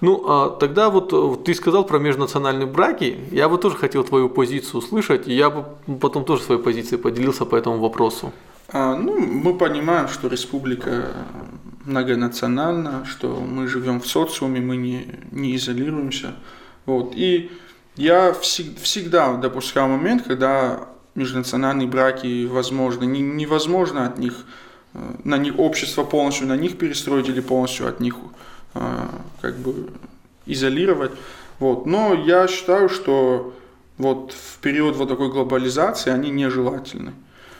[0.00, 4.28] Ну, а тогда вот э, ты сказал про межнациональные браки, я бы тоже хотел твою
[4.28, 5.64] позицию услышать, и я бы
[6.00, 8.32] потом тоже своей позицией поделился по этому вопросу.
[8.68, 11.12] А, ну, мы понимаем, что республика
[11.84, 16.34] многонациональна, что мы живем в социуме, мы не, не изолируемся.
[16.84, 17.12] Вот.
[17.14, 17.50] И
[17.96, 23.04] я всег, всегда допускал момент, когда межнациональные браки возможны.
[23.04, 24.46] Не, невозможно от них,
[24.94, 28.16] э, на них общество полностью на них перестроить или полностью от них
[29.40, 29.90] как бы
[30.46, 31.12] изолировать.
[31.58, 31.86] Вот.
[31.86, 33.54] Но я считаю, что
[33.98, 37.12] вот в период вот такой глобализации они нежелательны.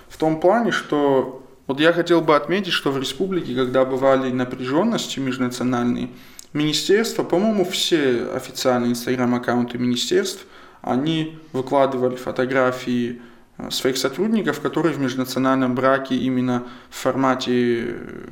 [0.09, 5.19] В том плане, что вот я хотел бы отметить, что в республике, когда бывали напряженности
[5.19, 6.11] межнациональные,
[6.53, 10.47] министерства, по-моему, все официальные инстаграм-аккаунты министерств,
[10.81, 13.21] они выкладывали фотографии
[13.59, 18.29] э, своих сотрудников, которые в межнациональном браке именно в формате э,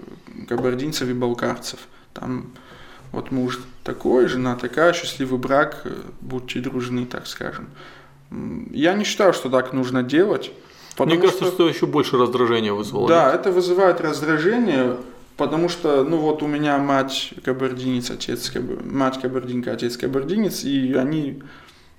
[0.49, 1.81] кабардинцев и балкарцев.
[2.13, 2.53] Там
[3.15, 7.69] вот муж такой, жена такая, счастливый брак, э, будьте дружны, так скажем.
[8.71, 10.53] Я не считаю, что так нужно делать.
[10.99, 13.09] Мне кажется, что, что еще больше раздражения вызвало.
[13.09, 14.97] Да, это вызывает раздражение,
[15.37, 18.53] потому что, ну вот у меня мать кабардинец, отец
[18.85, 21.43] мать кабардинка, отец кабардинец, и они,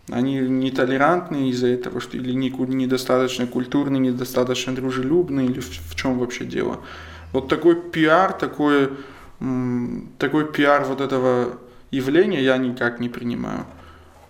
[0.10, 6.46] они нетолерантны из-за этого, что или недостаточно культурные, недостаточно дружелюбные, или в, в чем вообще
[6.46, 6.80] дело.
[7.34, 8.92] Вот такой пиар, такой,
[10.18, 11.58] такой пиар вот этого
[11.92, 13.66] явления я никак не принимаю.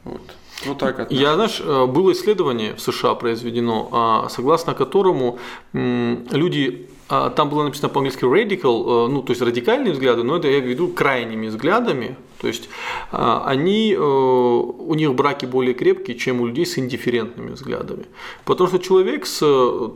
[0.03, 0.21] Вот.
[0.65, 1.21] Вот так отношусь.
[1.21, 5.37] Я, знаешь, э, было исследование в США произведено, а, согласно которому
[5.73, 10.47] люди а, там было написано по-английски radical, э, ну, то есть радикальные взгляды, но это
[10.47, 12.17] я веду крайними взглядами.
[12.41, 12.67] То есть
[13.11, 18.05] а, они, э, у них браки более крепкие, чем у людей с индифферентными взглядами.
[18.43, 19.39] Потому что человек с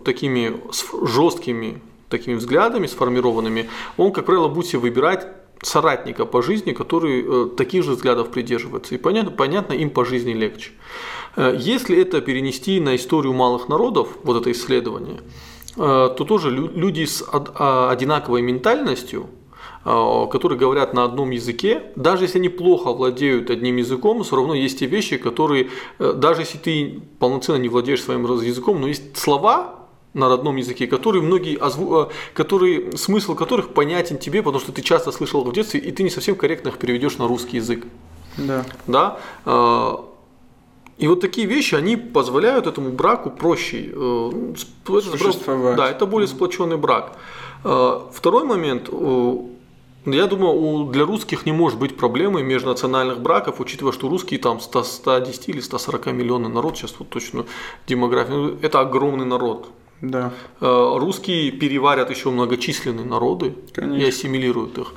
[0.06, 5.28] такими с жесткими такими взглядами сформированными, он, как правило, будет себе выбирать
[5.62, 8.96] соратника по жизни, который э, таких же взглядов придерживается.
[8.96, 10.72] И понятно, понятно, им по жизни легче.
[11.36, 15.20] Э, если это перенести на историю малых народов, вот это исследование,
[15.76, 15.80] э,
[16.18, 19.28] то тоже люди с а, одинаковой ментальностью,
[19.84, 24.80] которые говорят на одном языке, даже если они плохо владеют одним языком, все равно есть
[24.80, 25.70] те вещи, которые,
[26.00, 29.79] даже если ты полноценно не владеешь своим языком, но есть слова,
[30.14, 32.04] на родном языке, которые многие озву...
[32.04, 36.04] Э, которые, смысл которых понятен тебе, потому что ты часто слышал в детстве, и ты
[36.04, 37.86] не совсем корректно их переведешь на русский язык.
[38.38, 38.66] Да.
[38.88, 39.20] Да.
[39.46, 39.98] Э,
[40.98, 44.54] и вот такие вещи, они позволяют этому браку проще э,
[44.86, 45.78] существовать.
[45.78, 47.16] Да, это более сплоченный брак.
[47.62, 48.90] Второй момент.
[50.06, 54.84] Я думаю, для русских не может быть проблемы межнациональных браков, учитывая, что русские там 100,
[54.84, 57.46] 110 или 140 миллионов народ, сейчас вот точно
[57.86, 59.70] демография, это огромный народ.
[60.02, 60.34] Да.
[60.62, 64.02] Э, русские переварят еще многочисленные народы Конечно.
[64.02, 64.94] и ассимилируют их.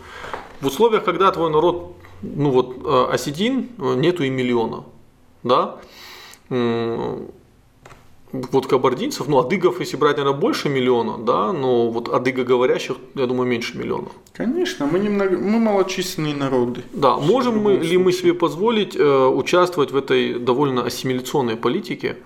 [0.60, 4.84] В условиях, когда твой народ, ну вот, э, осетин, э, нету и миллиона,
[5.42, 5.78] да,
[8.32, 13.26] вот кабардинцев, ну, адыгов, если брать, наверное, больше миллиона, да, но вот адыго говорящих, я
[13.26, 14.08] думаю, меньше миллиона.
[14.32, 16.82] Конечно, мы, немного, мы малочисленные народы.
[16.92, 22.16] Да, можем мы, ли мы себе позволить э, участвовать в этой довольно ассимиляционной политике,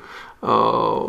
[0.43, 1.07] э,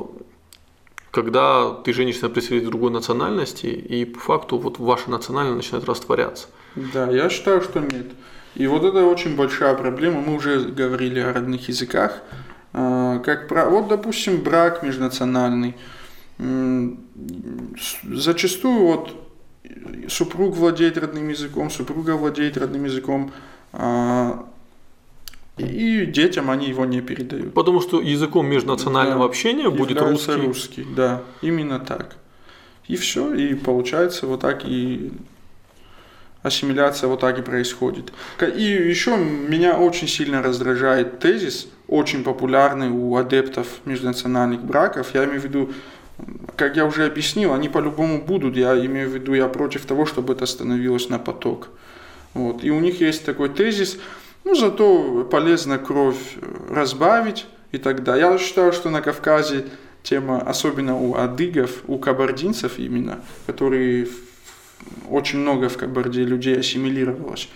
[1.17, 6.45] когда ты женишься на представителе другой национальности, и по факту вот ваша национальность начинает растворяться.
[6.75, 8.05] Да, я считаю, что нет.
[8.53, 10.21] И вот это очень большая проблема.
[10.21, 12.21] Мы уже говорили о родных языках.
[12.71, 15.75] А, как вот, допустим, брак межнациональный.
[18.03, 19.15] Зачастую вот
[20.09, 23.31] супруг владеет родным языком, супруга владеет родным языком,
[23.73, 24.45] а,
[25.57, 27.53] и детям они его не передают.
[27.53, 30.33] Потому что языком межнационального да, общения будет русский.
[30.33, 30.87] русский.
[30.95, 32.15] Да, именно так.
[32.87, 35.11] И все, и получается вот так и
[36.43, 38.13] ассимиляция вот так и происходит.
[38.41, 45.13] И еще меня очень сильно раздражает тезис, очень популярный у адептов межнациональных браков.
[45.13, 45.73] Я имею в виду,
[46.55, 48.55] как я уже объяснил, они по-любому будут.
[48.55, 51.69] Я имею в виду, я против того, чтобы это становилось на поток.
[52.33, 52.63] Вот.
[52.63, 53.97] И у них есть такой тезис–
[54.47, 56.37] ну, зато полезно кровь
[56.69, 58.31] разбавить и так далее.
[58.31, 59.65] Я считаю, что на Кавказе
[60.03, 64.07] тема, особенно у адыгов, у кабардинцев именно, которые
[65.09, 67.49] очень много в Кабарде людей ассимилировалось.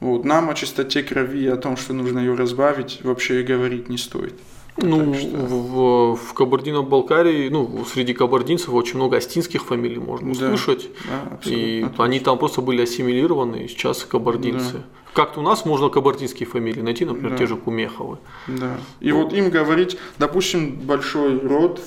[0.00, 0.24] Вот.
[0.24, 3.98] Нам о чистоте крови и о том, что нужно ее разбавить, вообще и говорить не
[3.98, 4.34] стоит.
[4.78, 5.36] Ну, что...
[5.36, 10.88] в, в Кабардино-Балкарии, ну, среди кабардинцев очень много астинских фамилий можно услышать.
[11.04, 12.04] Да, да, и точно.
[12.04, 14.78] они там просто были ассимилированы, и сейчас кабардинцы.
[14.78, 15.01] Да.
[15.14, 17.36] Как-то у нас можно кабардинские фамилии найти, например, Да.
[17.36, 18.18] те же Кумеховы.
[18.46, 18.76] Да.
[19.00, 21.80] И вот им говорить, допустим, большой род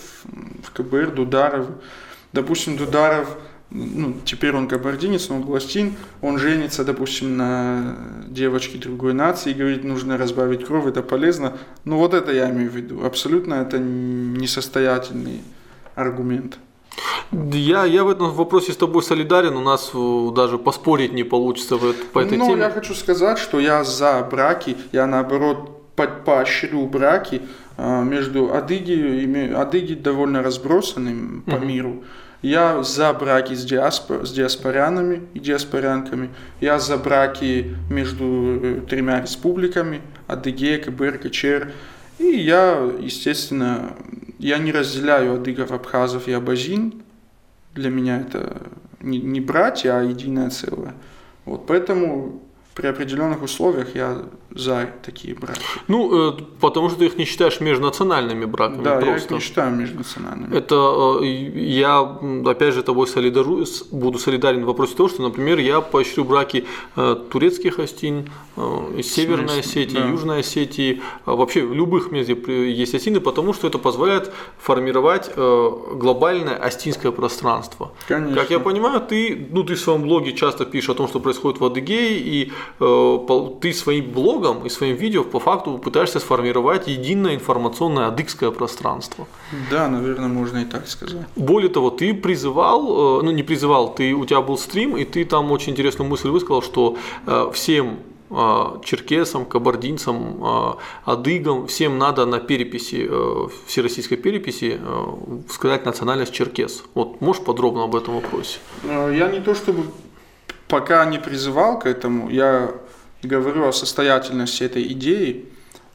[0.64, 1.68] в, КБР, Дударов,
[2.34, 3.36] допустим, Дударов,
[3.72, 7.98] ну, теперь он кабардинец, он властин, он женится, допустим, на
[8.28, 11.58] девочке другой нации и говорит, нужно разбавить кровь, это полезно.
[11.84, 13.04] Ну, вот это я имею в виду.
[13.04, 15.42] Абсолютно это несостоятельный
[15.96, 16.60] аргумент.
[17.32, 21.76] Я, я в этом вопросе с тобой солидарен, у нас э, даже поспорить не получится
[21.76, 22.62] в по этой Ну, теме.
[22.62, 27.42] я хочу сказать, что я за браки, я наоборот по- поощрю браки
[27.78, 31.68] а, между адыги, и адыги довольно разбросанным по Мгм.
[31.68, 32.04] миру.
[32.42, 36.30] Я за браки с, диаспор, с диаспорянами и диаспорянками.
[36.62, 41.72] Я за браки между э, тремя республиками, Адыгея, КБР, КЧР.
[42.20, 43.94] И я, естественно,
[44.40, 47.04] я не разделяю адыгов, абхазов и абазин.
[47.74, 48.62] Для меня это
[49.00, 50.94] не, не братья, а единое целое.
[51.46, 52.42] Вот, поэтому
[52.74, 54.24] при определенных условиях я
[54.56, 55.60] за такие браки.
[55.90, 59.34] Ну, э, потому что ты их не считаешь межнациональными браками да, я их просто.
[59.34, 60.56] не считаю межнациональными.
[60.56, 65.82] Это э, я, опять же, тобой солидару, буду солидарен в вопросе того, что, например, я
[65.82, 68.30] поощрю браки э, турецких остин,
[69.04, 69.60] Северной?
[69.60, 70.08] Осетии, Да.
[70.08, 76.56] Южной Осетии, вообще в любых мест, где есть осины, потому что это позволяет формировать глобальное
[76.56, 77.92] остинское пространство.
[78.08, 78.36] Конечно.
[78.40, 81.60] Как я понимаю, ты, ну, ты в своем блоге часто пишешь о том, что происходит
[81.60, 82.52] в Адыгее, и
[83.60, 89.28] ты своим блогом и своим видео по факту пытаешься сформировать единое информационное адыгское пространство.
[89.72, 91.26] Да, наверное, можно и так сказать.
[91.36, 95.26] Более того, ты призывал, э, ну не призывал, ты, у тебя был стрим, и ты
[95.26, 102.40] там очень интересную мысль высказал, что э, всем э, черкесам, кабардинцам, адыгам, всем надо на
[102.40, 103.10] переписи,
[103.68, 104.80] всероссийской переписи
[105.50, 106.84] сказать национальность черкес.
[106.94, 108.60] Вот можешь подробно об этом вопросе?
[108.84, 109.86] Я не то чтобы
[110.68, 112.72] пока не призывал к этому, я
[113.26, 115.46] говорю о состоятельности этой идеи.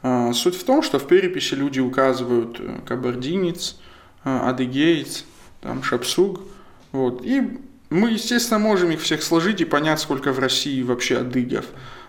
[0.03, 3.77] Э, Суть в том, что в переписи люди указывают э, кабардинец,
[4.25, 5.25] э, адыгеец,
[5.61, 6.41] там, шапсуг.
[6.93, 7.25] Вот.
[7.25, 7.59] И
[7.91, 11.67] мы, естественно, можем их всех сложить и понять, сколько в России вообще адыгов.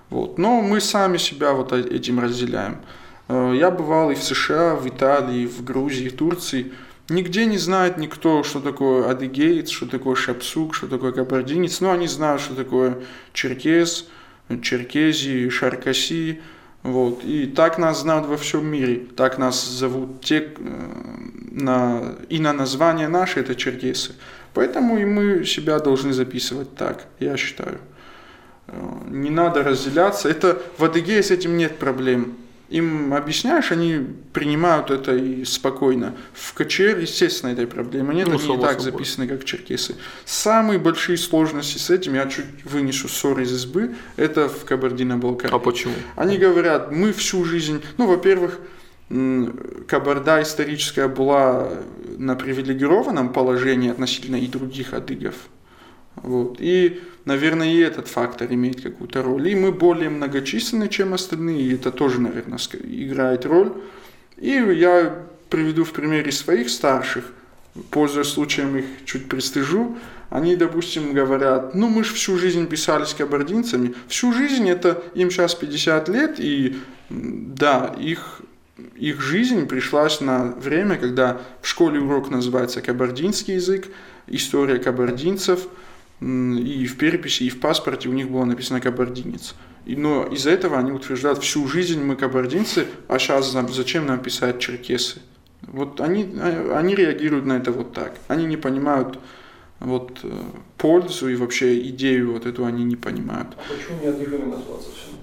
[0.09, 0.37] Вот.
[0.37, 2.81] Но мы сами себя вот э- этим разделяем.
[3.29, 6.73] Я бывал и в США, в Италии, в Грузии, в Турции.
[7.07, 11.79] Нигде не знает никто, что такое адыгеец, что такое шапсук, что такое кабардинец.
[11.79, 14.07] Но они знают, что такое черкес,
[14.59, 16.41] черкези, шаркаси.
[16.83, 17.23] Вот.
[17.23, 19.07] И так нас знают во всем мире.
[19.15, 20.51] Так нас зовут те, э,
[21.51, 24.15] на, и на название наше это черкесы.
[24.53, 27.79] Поэтому и мы себя должны записывать так, я считаю.
[28.67, 28.73] Э,
[29.09, 30.29] Не надо разделяться.
[30.29, 32.35] Это в Адыгее с этим нет проблем.
[32.71, 33.99] Им объясняешь, они
[34.31, 36.15] принимают это и спокойно.
[36.33, 38.91] В КЧР, естественно, этой проблемы нет, Ну, они и так собой.
[38.91, 39.95] записаны как черкесы.
[40.23, 45.53] Самые большие сложности с этим, я чуть вынесу ссор из избы, это в Кабардино-Балкарии.
[45.53, 45.93] А почему?
[46.15, 48.59] Они говорят, мы всю жизнь, ну, во-первых,
[49.87, 51.73] Кабарда историческая была
[52.17, 55.35] на привилегированном положении относительно и других адыгов.
[56.15, 56.57] Вот.
[56.59, 59.49] И, наверное, и этот фактор имеет какую-то роль.
[59.49, 63.73] И мы более многочисленны, чем остальные, и это тоже, наверное, играет роль.
[64.37, 67.25] И я приведу в примере своих старших,
[67.89, 69.97] пользуясь случаем их чуть пристыжу,
[70.29, 75.55] они, допустим, говорят, ну мы же всю жизнь писались кабардинцами, всю жизнь это им сейчас
[75.55, 76.77] 50 лет, и
[77.09, 78.41] да, их,
[78.95, 83.89] их жизнь пришлась на время, когда в школе урок называется кабардинский язык,
[84.27, 85.67] история кабардинцев,
[86.21, 89.55] и в переписи, и в паспорте у них было написано кабардинец.
[89.85, 95.21] Но из-за этого они утверждают, всю жизнь мы кабардинцы, а сейчас зачем нам писать черкесы?
[95.63, 98.13] Вот они, а, они реагируют на это вот так.
[98.27, 99.19] Они не понимают
[99.79, 100.31] вот э,
[100.77, 103.47] пользу и вообще идею вот эту они не понимают.
[103.57, 105.15] А почему не адыгами назваться всем?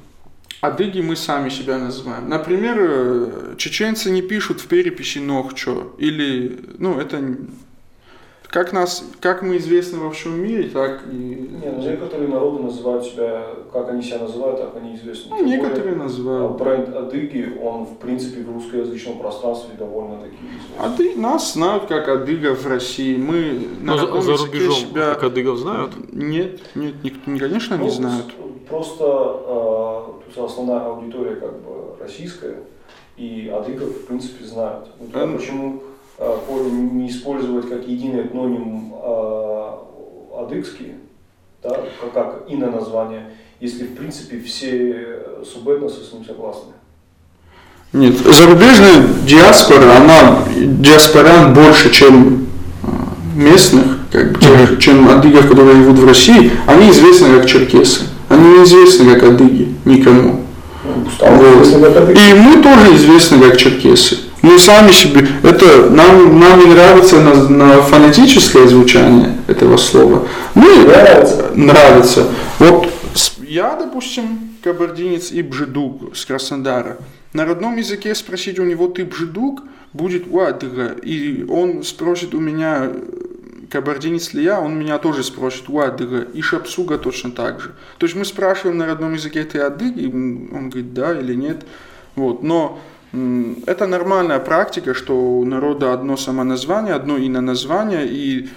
[0.61, 2.29] Адыги мы сами себя называем.
[2.29, 5.95] Например, э, чеченцы не пишут в переписи Нохчо.
[5.99, 7.37] Или, ну, это...
[8.51, 11.15] Как, нас, как мы известны во всем мире, так и...
[11.15, 15.37] Не, ну некоторые народы называют себя, как они себя называют, так они известны.
[15.37, 16.57] Ну, некоторые более, а, называют.
[16.57, 20.83] Бренд Адыги, он в принципе в русскоязычном пространстве довольно-таки известен.
[20.83, 23.17] Ады, нас знают как адыгов в России.
[23.17, 25.15] Мы на Но за, родном за языке рубежом себя...
[25.15, 25.93] как адыгов знают?
[26.13, 28.35] Нет, нет, никто, конечно, Ну, не знают.
[28.67, 29.05] Просто
[30.37, 32.57] э, основная аудитория как бы российская,
[33.19, 34.89] и адыгов в принципе знают.
[34.99, 35.37] Ну, тогда Эм.
[35.37, 35.83] почему
[36.19, 38.95] э, Колю не использовать как единый этноним
[40.39, 40.95] адыгский,
[41.63, 46.73] да, как, как иное название, если в принципе все субэтносы с ним согласны?
[47.93, 52.47] Нет, зарубежная диаспора, она диаспорян больше, чем
[52.83, 52.87] э,
[53.35, 58.03] местных, как тех, чем адыгов, которые живут в России, они известны как черкесы.
[58.29, 60.45] Они неизвестны как адыги никому.
[60.85, 62.11] Вот.
[62.11, 64.19] И мы тоже известны как черкесы.
[64.43, 70.27] Мы сами себе, это нам, нам не нравится на, на фонетическое звучание этого слова.
[70.55, 71.51] Мы нравится.
[71.55, 72.29] нравится.
[72.59, 72.89] Вот
[73.49, 76.99] я, допустим, кабардинец и бжедук с Краснодара.
[77.33, 79.63] На родном языке спросить у него ты бжедук
[79.93, 80.95] будет уадыга.
[81.03, 82.93] И он спросит у меня
[83.71, 86.21] кабардинец ли я, он меня тоже спросит уадыга.
[86.23, 87.75] И шапсуга точно так же.
[87.99, 91.65] То есть мы спрашиваем на родном языке ты адыг, и он говорит да или нет.
[92.17, 92.43] Вот.
[92.43, 92.81] Но
[93.13, 98.49] это нормальная практика, что у народа одно самоназвание, одно иноназвание, и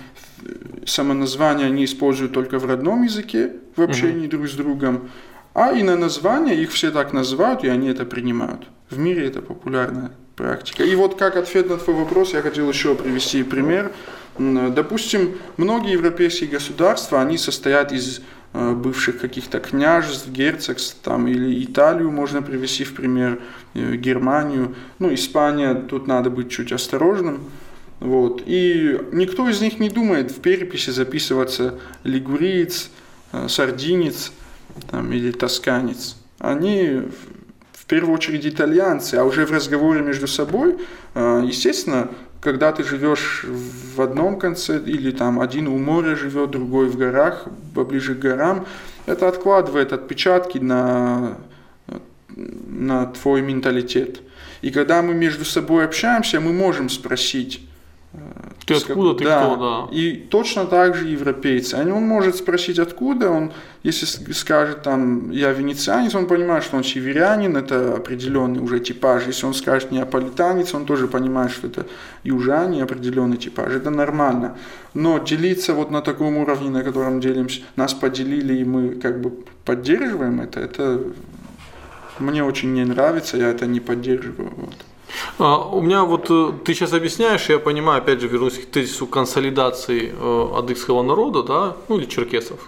[0.85, 4.31] самоназвание они используют только в родном языке, в общении угу.
[4.31, 5.09] друг с другом,
[5.53, 8.67] а иноназвания их все так называют, и они это принимают.
[8.89, 10.83] В мире это популярная практика.
[10.83, 13.91] И вот как ответ на твой вопрос, я хотел еще привести пример.
[14.37, 22.11] Допустим, многие европейские государства, они состоят из Э, бывших каких-то княжеств, герцогств, там, или Италию
[22.11, 23.41] можно привести в пример,
[23.73, 27.39] э, Германию, ну, Испания, тут надо быть чуть осторожным,
[27.99, 32.89] вот, и никто из них не думает в переписи записываться лигуриец,
[33.31, 34.33] э, сардинец,
[34.89, 37.03] там, или тосканец, они
[37.73, 40.77] в первую очередь итальянцы, а уже в разговоре между собой,
[41.13, 42.09] естественно,
[42.41, 47.45] когда ты живешь в одном конце, или там один у моря живет, другой в горах,
[47.75, 48.65] поближе к горам,
[49.05, 51.37] это откладывает отпечатки на,
[52.35, 54.21] на твой менталитет.
[54.61, 57.67] И когда мы между собой общаемся, мы можем спросить,
[58.65, 59.45] ты откуда, ты да.
[59.45, 59.95] кто, да.
[59.95, 61.75] И точно так же европейцы.
[61.75, 63.51] Он может спросить, откуда он,
[63.83, 69.23] если скажет там, я венецианец, он понимает, что он северянин, это определенный уже типаж.
[69.27, 71.87] Если он скажет неаполитанец, он тоже понимает, что это
[72.23, 73.73] южане, определенный типаж.
[73.73, 74.57] Это нормально.
[74.93, 79.31] Но делиться вот на таком уровне, на котором делимся, нас поделили, и мы как бы
[79.65, 81.01] поддерживаем это, это
[82.19, 84.51] мне очень не нравится, я это не поддерживаю.
[84.55, 84.75] Вот.
[85.39, 89.07] А, у меня вот э, ты сейчас объясняешь, я понимаю, опять же, вернусь к тезису
[89.07, 92.59] консолидации э, адыгского народа, да, ну или черкесов.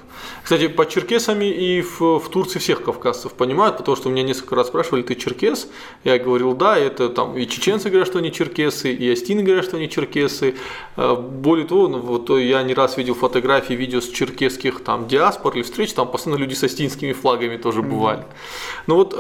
[0.44, 4.68] Кстати, по черкесами и в, в Турции всех кавказцев понимают, потому что меня несколько раз
[4.68, 5.68] спрашивали, ты черкес?
[6.04, 9.78] Я говорил, да, это там и чеченцы говорят, что они черкесы, и астины говорят, что
[9.78, 10.56] они черкесы.
[10.98, 15.56] Э, более того, ну, вот я не раз видел фотографии, видео с черкесских там диаспор
[15.56, 18.20] или встреч, там постоянно люди с астинскими флагами тоже бывали.
[18.20, 18.84] Mm-hmm.
[18.88, 19.14] Ну вот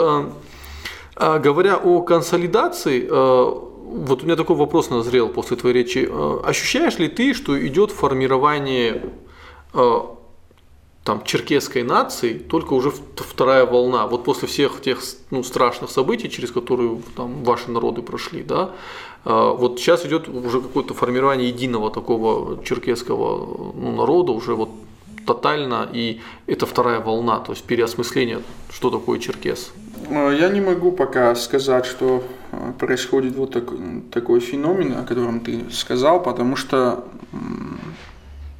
[1.15, 6.07] а, говоря о консолидации, э, вот у меня такой вопрос назрел после твоей речи.
[6.09, 9.03] Э, ощущаешь ли ты, что идет формирование
[9.73, 9.99] э,
[11.03, 14.99] там, черкесской нации, только уже вторая волна, вот после всех тех
[15.29, 18.71] ну, страшных событий, через которые там, ваши народы прошли, да,
[19.25, 24.69] вот сейчас идет уже какое-то формирование единого такого черкесского ну, народа, уже вот
[25.25, 29.71] тотально, и это вторая волна, то есть переосмысление, что такое черкес.
[30.09, 33.69] Э, я не могу пока сказать, что э, происходит вот так,
[34.11, 37.07] такой феномен, о котором ты сказал, потому что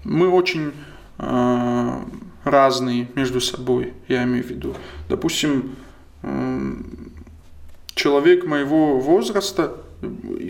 [0.03, 0.73] мы очень
[1.19, 1.95] э,
[2.43, 4.75] разные между собой, я имею в виду.
[5.09, 5.75] Допустим,
[7.95, 9.77] человек моего возраста,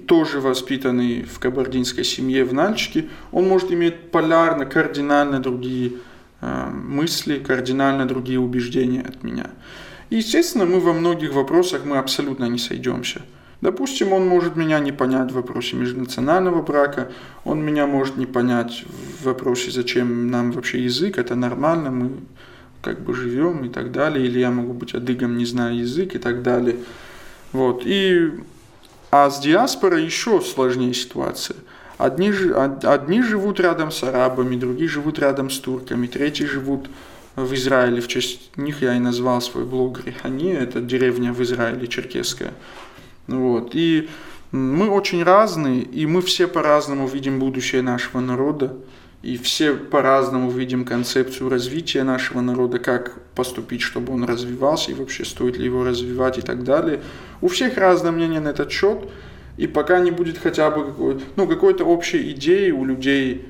[0.07, 5.93] тоже воспитанный в кабардинской семье в Нальчике, он может иметь полярно, кардинально другие
[6.41, 9.49] мысли, кардинально другие убеждения от меня.
[10.13, 13.23] И, естественно, мы во многих вопросах мы абсолютно не сойдемся.
[13.61, 17.11] Допустим, он может меня не понять в вопросе межнационального брака,
[17.45, 18.85] он меня может не понять
[19.19, 22.11] в вопросе, зачем нам вообще язык, это нормально, мы
[22.83, 26.19] как бы живем и так далее, или я могу быть адыгом, не зная язык и
[26.19, 26.75] так далее.
[27.51, 27.81] Вот.
[27.83, 28.33] И,
[29.09, 31.57] а с диаспорой еще сложнее ситуация.
[31.97, 32.31] Одни,
[32.83, 36.87] одни живут рядом с арабами, другие живут рядом с турками, третьи живут
[37.35, 41.87] в Израиле, в честь них я и назвал свой блог Рихани, это деревня в Израиле
[41.87, 42.53] черкесская.
[43.27, 43.71] Вот.
[43.73, 44.09] И
[44.51, 48.77] мы очень разные, и мы все по-разному видим будущее нашего народа,
[49.23, 55.23] и все по-разному видим концепцию развития нашего народа, как поступить, чтобы он развивался, и вообще
[55.23, 57.01] стоит ли его развивать и так далее.
[57.41, 59.09] У всех разное мнение на этот счет,
[59.57, 63.45] и пока не будет хотя бы какой, ну, какой-то общей идеи у людей,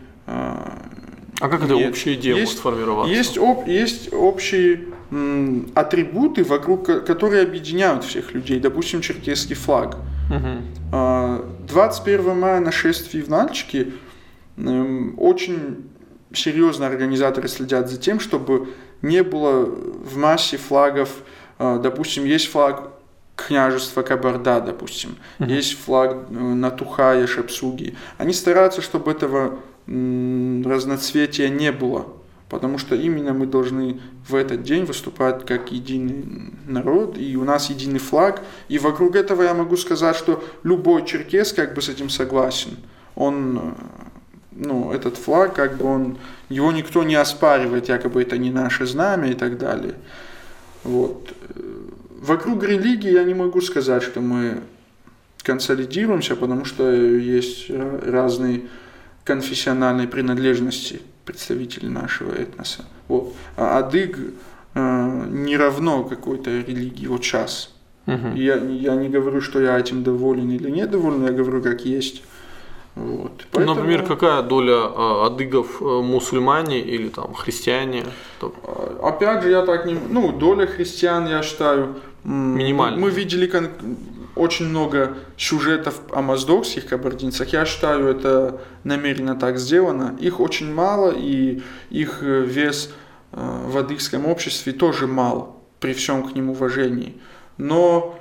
[1.39, 3.13] а, а как эта общая идея есть, может сформироваться?
[3.13, 8.59] Есть, об, есть общие м, атрибуты, вокруг которые объединяют всех людей.
[8.59, 9.97] Допустим, черкесский флаг.
[10.29, 11.67] Угу.
[11.67, 13.93] 21 мая нашествие в Нальчике
[14.55, 15.89] очень
[16.33, 18.69] серьезно организаторы следят за тем, чтобы
[19.01, 21.09] не было в массе флагов,
[21.59, 22.89] а, допустим, есть флаг
[23.35, 27.95] княжества Кабарда, допустим, uh есть флаг э, Натухая, Шепсуги.
[28.17, 32.05] Они стараются, чтобы этого разноцветия не было.
[32.53, 37.71] потому что именно мы должны в этот день выступать как единый народ, и у нас
[37.71, 42.09] единый флаг, и вокруг этого я могу сказать, что любой черкес как бы с этим
[42.09, 42.77] согласен.
[43.15, 43.73] Он,
[44.51, 46.17] ну, этот флаг, как бы он,
[46.47, 49.95] его никто не оспаривает, якобы это не наше знамя и так далее.
[50.83, 51.33] Вот.
[52.21, 54.61] Вокруг религии я не могу сказать, что мы
[55.41, 58.61] консолидируемся, потому что есть разные
[59.23, 62.85] конфессиональные принадлежности представителей нашего этноса.
[63.07, 63.33] Вот.
[63.55, 64.17] А адыг
[64.73, 67.73] э, не равно какой-то религии вот сейчас.
[68.07, 68.35] Угу.
[68.35, 72.23] Я, я не говорю, что я этим доволен или недоволен, я говорю, как есть.
[72.95, 73.31] Вот.
[73.31, 73.75] Ну, Поэтому...
[73.75, 78.05] Например, какая доля э, адыгов э, мусульмане или там христиане?
[79.01, 79.95] Опять же, я так не...
[80.09, 81.95] Ну, доля христиан, я считаю...
[82.23, 82.99] Минимальная.
[82.99, 83.67] Мы видели кон
[84.35, 87.49] очень много сюжетов о моздокских кабардинцах.
[87.49, 90.15] Я считаю, это намеренно так сделано.
[90.19, 92.91] Их очень мало, и их э, вес
[93.31, 97.17] э, в адыгском обществе тоже мал, при всем к ним уважении.
[97.57, 98.17] Но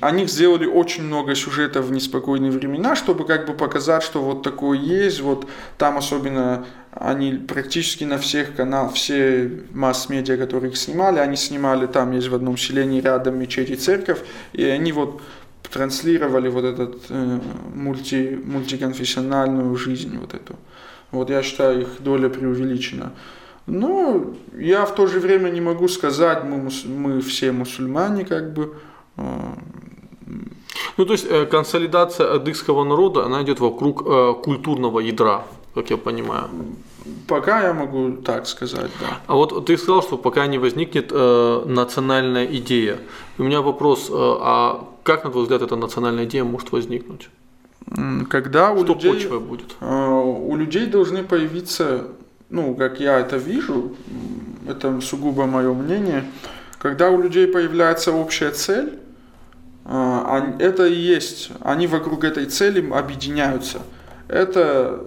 [0.00, 4.78] они сделали очень много сюжетов в неспокойные времена, чтобы как бы показать, что вот такое
[4.78, 6.64] есть, вот там особенно
[7.00, 12.34] они практически на всех каналах, все масс-медиа, которые их снимали, они снимали, там есть в
[12.34, 14.18] одном селении рядом мечеть и церковь,
[14.52, 15.20] и они вот
[15.70, 17.40] транслировали вот этот э,
[17.74, 20.56] мульти, мультиконфессиональную жизнь вот эту.
[21.12, 23.12] Вот я считаю, их доля преувеличена.
[23.66, 28.74] Но я в то же время не могу сказать, мы, мы все мусульмане, как бы,
[30.96, 35.44] ну, то есть э, консолидация адыгского народа, она идет вокруг э, культурного ядра,
[35.78, 36.48] как я понимаю.
[37.26, 39.20] Пока я могу так сказать, да.
[39.26, 42.98] А вот ты сказал, что пока не возникнет э, национальная идея.
[43.38, 47.28] У меня вопрос, э, а как, на твой взгляд, эта национальная идея может возникнуть?
[48.28, 49.76] Когда у что людей, почвой будет?
[49.80, 50.10] Э,
[50.50, 52.08] у людей должны появиться,
[52.50, 53.92] ну, как я это вижу,
[54.68, 56.24] это сугубо мое мнение,
[56.78, 58.98] когда у людей появляется общая цель,
[59.84, 63.78] а, это и есть, они вокруг этой цели объединяются.
[64.28, 65.02] Это,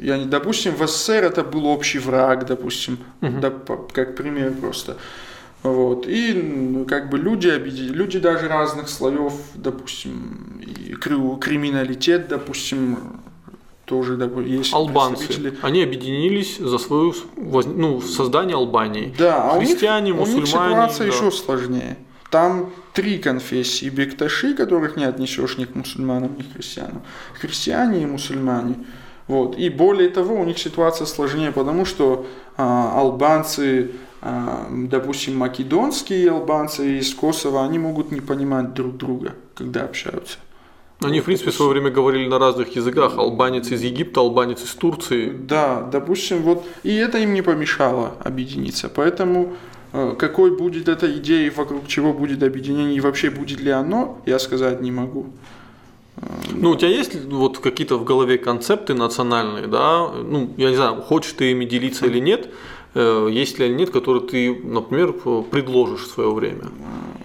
[0.00, 3.40] я не, допустим, в СССР это был общий враг, допустим, угу.
[3.40, 3.52] да,
[3.92, 4.96] как пример просто.
[5.62, 6.06] Вот.
[6.06, 12.98] И как бы люди, люди даже разных слоев, допустим, и криминалитет, допустим,
[13.84, 19.14] тоже допустим, есть Албанцы, они объединились за свою, ну, создание Албании.
[19.18, 20.74] Да, а Христиане, у них, мусульмане.
[20.76, 21.16] У них ситуация да.
[21.16, 21.96] еще сложнее.
[22.30, 27.02] Там три конфессии бекташи, которых не отнесешь ни к мусульманам, ни к христианам.
[27.40, 28.76] Христиане и мусульмане.
[29.28, 29.58] Вот.
[29.58, 33.90] И более того, у них ситуация сложнее, потому что а, албанцы,
[34.22, 40.38] а, допустим, македонские албанцы из Косово, они могут не понимать друг друга, когда общаются.
[41.02, 43.18] Они, в принципе, в свое время говорили на разных языках.
[43.18, 45.28] Албанец из Египта, албанец из Турции.
[45.30, 46.64] Да, допустим, вот.
[46.84, 48.88] И это им не помешало объединиться.
[48.88, 49.56] Поэтому
[49.96, 54.38] Э, какой будет эта идея, вокруг чего будет объединение и вообще будет ли оно, я
[54.38, 55.26] сказать не могу.
[56.16, 60.08] Э, ну, у тебя есть вот какие-то в голове концепты национальные, да?
[60.08, 62.48] Ну, я не знаю, хочешь ты ими делиться или нет,
[62.94, 65.12] э, есть ли они нет, которые ты, например,
[65.50, 66.64] предложишь в свое время?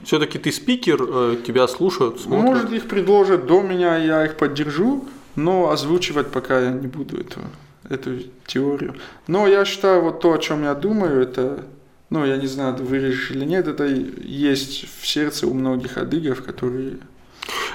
[0.04, 2.46] Все-таки ты спикер, тебя слушают, смотрят.
[2.46, 7.40] Может, их предложат до меня, я их поддержу, но озвучивать пока я не буду эту,
[7.88, 8.96] эту теорию.
[9.28, 11.66] Но я считаю, вот то, о чем я думаю, это
[12.12, 16.98] ну, я не знаю, вырежешь или нет, это есть в сердце у многих адыгов, которые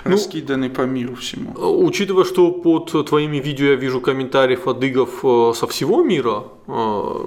[0.05, 1.53] ну, раскиданы по миру всему.
[1.85, 7.27] Учитывая, что под твоими видео я вижу комментариев адыгов э, со всего мира, э,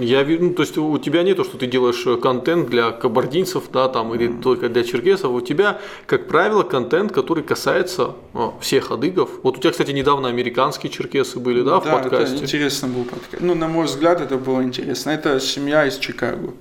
[0.00, 3.64] я вижу, ну, то есть у тебя не то, что ты делаешь контент для кабардинцев,
[3.72, 4.42] да, там, или mm.
[4.42, 8.14] только для черкесов, у тебя, как правило, контент, который касается
[8.60, 9.30] всех адыгов.
[9.42, 12.36] Вот у тебя, кстати, недавно американские черкесы были, да, в да, подкасте?
[12.36, 13.40] Да, интересно был подкаст.
[13.40, 15.10] Ну, на мой взгляд, это было интересно.
[15.10, 16.54] Это семья из Чикаго.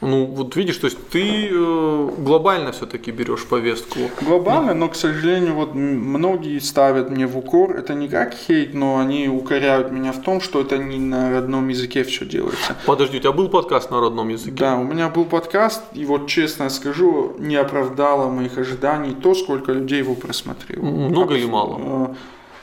[0.00, 4.00] Ну, вот видишь, то есть ты э, глобально все-таки берешь повестку.
[4.20, 8.98] Глобально, но, к сожалению, вот многие ставят мне в укор, это не как хейт, но
[8.98, 12.76] они укоряют меня в том, что это не на родном языке все делается.
[12.84, 14.56] Подожди, у тебя был подкаст на родном языке?
[14.56, 19.72] Да, у меня был подкаст, и вот честно скажу, не оправдало моих ожиданий то, сколько
[19.72, 20.84] людей его просмотрело.
[20.84, 22.14] Много или мало?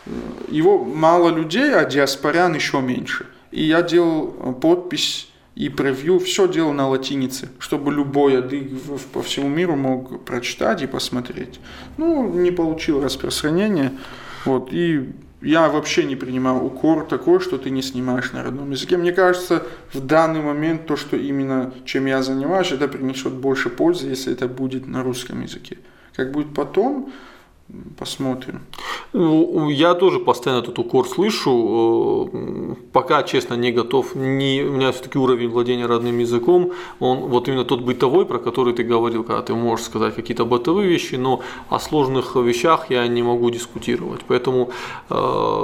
[0.06, 0.12] Э,
[0.50, 3.26] его мало людей, а диаспорян еще меньше.
[3.52, 4.28] И я делал
[4.62, 8.72] подпись и превью, все делал на латинице, чтобы любой адык
[9.14, 11.60] по всему миру мог прочитать и посмотреть.
[11.98, 13.92] Ну, не получил распространения,
[14.46, 15.10] вот, и
[15.42, 18.96] я вообще не принимал укор такой, что ты не снимаешь на родном языке.
[18.98, 24.08] Мне кажется, в данный момент то, что именно чем я занимаюсь, это принесет больше пользы,
[24.08, 25.78] если это будет на русском языке.
[26.16, 27.12] Как будет потом,
[27.98, 28.62] посмотрим.
[29.14, 32.30] Ну, я тоже постоянно этот укор слышу.
[32.34, 34.16] Э, пока, честно, не готов.
[34.16, 36.72] Не, у меня все-таки уровень владения родным языком.
[37.00, 40.88] Он вот именно тот бытовой, про который ты говорил, когда ты можешь сказать какие-то бытовые
[40.90, 44.22] вещи, но о сложных вещах я не могу дискутировать.
[44.28, 44.70] Поэтому,
[45.10, 45.14] э,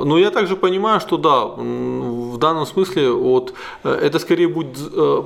[0.05, 4.67] но я также понимаю, что да, в данном смысле вот, э, это скорее будет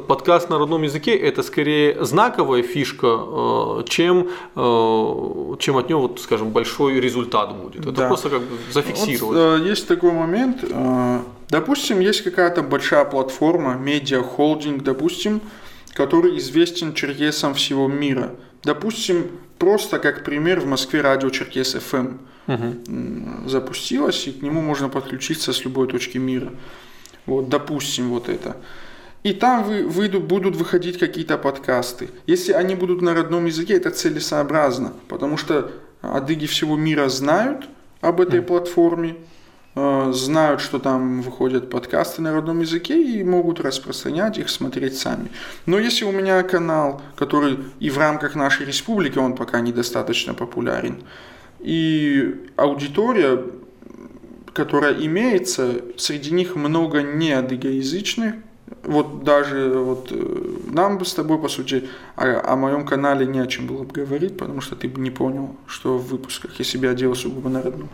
[0.08, 7.00] подкаст на родном языке, это скорее знаковая фишка, чем, чем от него, вот, скажем, большой
[7.00, 7.82] результат будет.
[7.82, 8.08] Это Да.
[8.08, 9.38] просто как бы зафиксировать.
[9.38, 10.58] Вот, э, есть такой момент.
[10.64, 11.20] э,
[11.50, 15.42] допустим, есть какая-то большая платформа, медиа-холдинг, допустим,
[15.94, 18.30] который известен черкесам всего мира.
[18.64, 19.26] Допустим,
[19.58, 22.08] просто как пример в Москве радио Черкес ФМ
[22.48, 26.50] м, запустилось, и к нему можно подключиться с любой точки мира.
[27.26, 28.56] Вот, допустим, вот это.
[29.24, 32.08] И там вы, выйдут, будут выходить какие-то подкасты.
[32.28, 35.70] Если они будут на родном языке, это целесообразно, потому что
[36.02, 37.70] адыги всего мира знают
[38.02, 39.18] об этой платформе,
[39.76, 45.32] э, знают, что там выходят подкасты на родном языке и могут распространять их, смотреть сами.
[45.66, 51.04] Но если у меня канал, который и в рамках нашей республики, он пока недостаточно популярен,
[51.60, 53.46] и аудитория,
[54.54, 58.36] которая имеется, среди них много неадыгоязычных,
[58.84, 63.40] вот даже вот э, нам бы с тобой, по сути, о, о моем канале не
[63.40, 66.66] о чем было бы говорить, потому что ты бы не понял, что в выпусках я
[66.66, 67.90] себя делал сугубо на родном.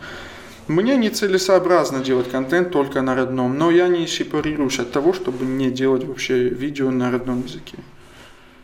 [0.68, 5.72] Мне нецелесообразно делать контент только на родном, но я не сепарируюсь от того, чтобы не
[5.72, 7.78] делать вообще видео на родном языке.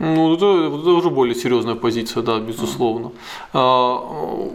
[0.04, 3.12] Ну, это, это уже более серьезная позиция, да, безусловно.
[3.54, 3.96] А,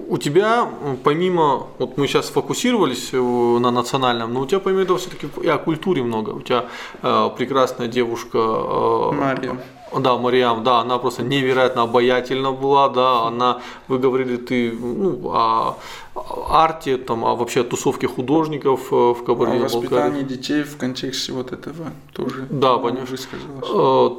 [0.08, 0.68] у тебя,
[1.04, 5.48] помимо, вот мы сейчас сфокусировались э, на национальном, но у тебя помимо этого все-таки и
[5.48, 6.30] о культуре много.
[6.30, 6.66] У тебя
[7.02, 9.56] э, прекрасная девушка э, Мария.
[9.96, 15.76] Да, Мариам, да, она просто невероятно обаятельна была, да, она, вы говорили, ты, ну, о,
[16.14, 19.80] о арте, там, о вообще о тусовке художников э, в О Кабардино-Балкарии.
[19.80, 23.14] воспитании детей в контексте вот этого тоже Да, понятно.
[23.14, 23.66] Э,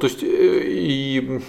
[0.02, 1.40] есть э, и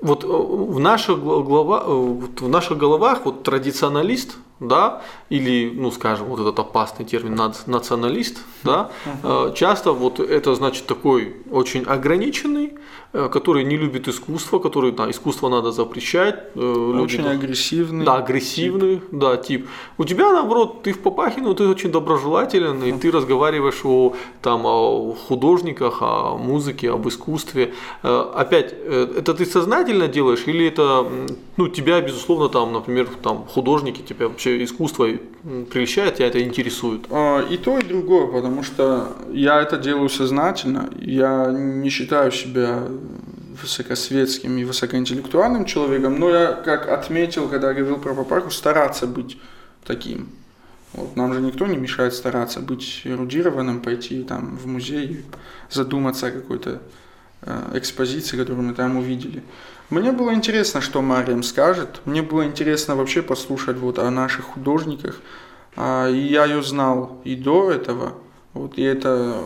[0.00, 6.40] вот в наших гла- глава, в наших головах вот традиционалист, да, или, ну, скажем, вот
[6.40, 8.90] этот опасный термин нац- националист, да,
[9.22, 12.74] э, часто вот это значит такой очень ограниченный,
[13.16, 16.34] э, который не любит искусство, который, да, искусство надо запрещать.
[16.54, 16.60] э,
[17.04, 18.04] Очень должны- агрессивный.
[18.04, 19.66] да, агрессивный, да, тип.
[19.98, 24.12] У тебя, наоборот, ты в Папахе, но ты очень доброжелателен, и ты разговариваешь о,
[24.42, 27.72] там, о художниках, о музыке, об искусстве.
[28.02, 28.74] Э, Опять,
[29.18, 31.06] это ты сознательно делаешь, или это,
[31.56, 35.06] ну, тебя, безусловно, там, например, там, художники, тебя вообще искусство
[35.72, 37.00] прельщает, тебя это интересует?
[37.10, 40.88] А, И то, и другое, потому что я это делаю сознательно.
[41.00, 42.82] Я не считаю себя
[43.60, 49.38] высокосветским и высокоинтеллектуальным человеком, но я, как отметил, когда говорил про папаху, стараться быть
[49.84, 50.28] таким.
[50.92, 55.24] Вот, нам же никто не мешает стараться быть эрудированным, пойти там в музей,
[55.70, 56.80] задуматься о какой-то
[57.42, 59.42] э, экспозиции, которую мы там увидели.
[59.90, 62.00] Мне было интересно, что Мариам скажет.
[62.06, 65.20] Мне было интересно вообще послушать вот о наших художниках.
[65.76, 68.14] А, и я ее знал и до этого.
[68.52, 69.44] Вот, и это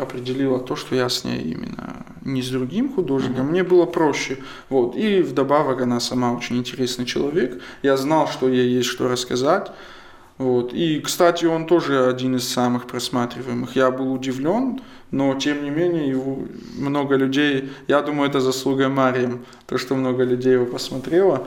[0.00, 3.46] определило то, что я с ней именно не с другим художником.
[3.46, 4.38] Мне было проще.
[4.68, 4.96] Вот.
[4.96, 7.60] И вдобавок она сама очень интересный человек.
[7.82, 9.70] Я знал, что ей есть что рассказать.
[10.38, 10.72] Вот.
[10.72, 13.76] И, кстати, он тоже один из самых просматриваемых.
[13.76, 14.80] Я был удивлен,
[15.10, 16.38] но тем не менее его
[16.78, 21.46] много людей, я думаю, это заслуга Марием, то, что много людей его посмотрело.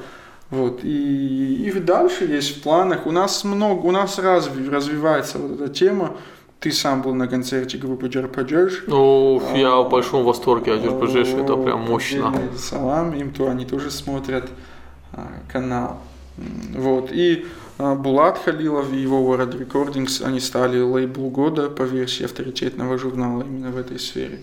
[0.51, 0.83] Вот.
[0.83, 3.07] И, и дальше есть в планах.
[3.07, 6.15] У нас много, у нас разви, развивается вот эта тема.
[6.63, 8.85] Ты сам был на концерте группы Джерпаджеш.
[8.87, 12.33] Ну, я в большом восторге от РПЖ, это прям мощно.
[12.57, 14.49] Салам им, то они тоже смотрят
[15.11, 15.97] а, канал.
[16.73, 17.11] Вот.
[17.11, 17.45] И
[17.77, 23.41] а, Булат Халилов и его World Recordings, они стали лейбл года по версии авторитетного журнала
[23.41, 24.39] именно в этой сфере.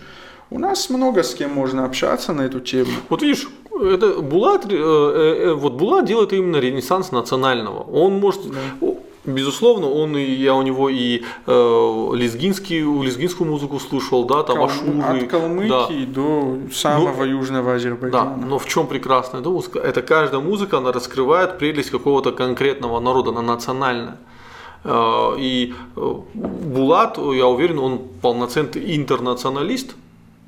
[0.51, 2.91] У нас много с кем можно общаться на эту тему.
[3.09, 7.83] Вот видишь, это Булат, э, э, вот Булат делает именно ренессанс национального.
[7.83, 8.43] Он может,
[8.83, 8.99] о,
[9.35, 14.67] безусловно, он и я у него и э, лезгинский, лезгинскую музыку слушал, да, там Кал-
[14.67, 18.37] Ашуры, От Калмыкии до самого южного Да, Азербайджана.
[18.47, 19.79] но в чем прекрасная эта музыка?
[19.79, 24.17] Это каждая музыка, она раскрывает прелесть какого-то конкретного народа, она национальная.
[24.85, 29.95] Э, И э, Булат, я уверен, он полноценный интернационалист,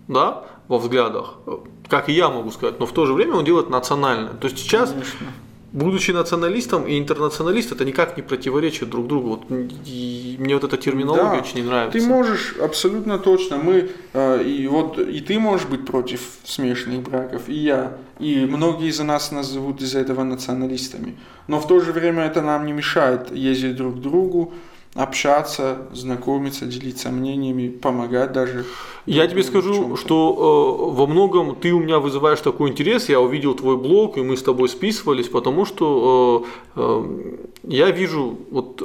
[0.09, 1.57] да, во взглядах, э,
[1.89, 4.33] как и я могу сказать, но в то же время он делает национальное.
[4.33, 5.27] То есть сейчас Конечно.
[5.73, 9.29] Будучи националистом и интернационалист, это никак не противоречит друг другу.
[9.29, 9.43] Вот,
[9.87, 11.39] и мне вот эта терминология Да.
[11.39, 11.99] очень не нравится.
[11.99, 17.43] Ты можешь, абсолютно точно, мы, э, и вот и ты можешь быть против смешанных браков,
[17.49, 21.17] и я, и многие из нас назовут из-за этого националистами.
[21.49, 24.53] Но в то же время это нам не мешает ездить друг к другу,
[24.95, 28.67] общаться, знакомиться, делиться мнениями, помогать даже.
[29.07, 33.09] Я тебе скажу, что э, во многом ты у меня вызываешь такой интерес.
[33.09, 38.39] Я увидел твой блог, и мы с тобой списывались, потому что э, э, я вижу,
[38.51, 38.83] вот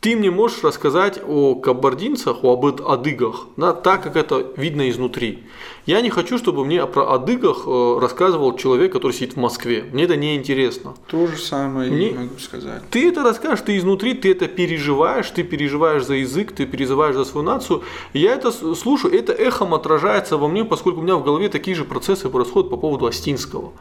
[0.00, 5.44] ты мне можешь рассказать о кабардинцах, о об адыгах, да, так как это видно изнутри.
[5.86, 9.84] Я не хочу, чтобы мне про адыгах э, рассказывал человек, который сидит в Москве.
[9.92, 10.94] Мне это не интересно.
[11.08, 12.82] То же самое Не- и могу сказать.
[12.90, 17.24] Ты это расскажешь, ты изнутри, ты это переживаешь, ты переживаешь за язык, ты переживаешь за
[17.24, 17.82] свою нацию.
[18.12, 21.84] Я это слушаю, это эхом отражается во мне, поскольку у меня в голове такие же
[21.84, 23.72] процессы происходят по поводу Остинского.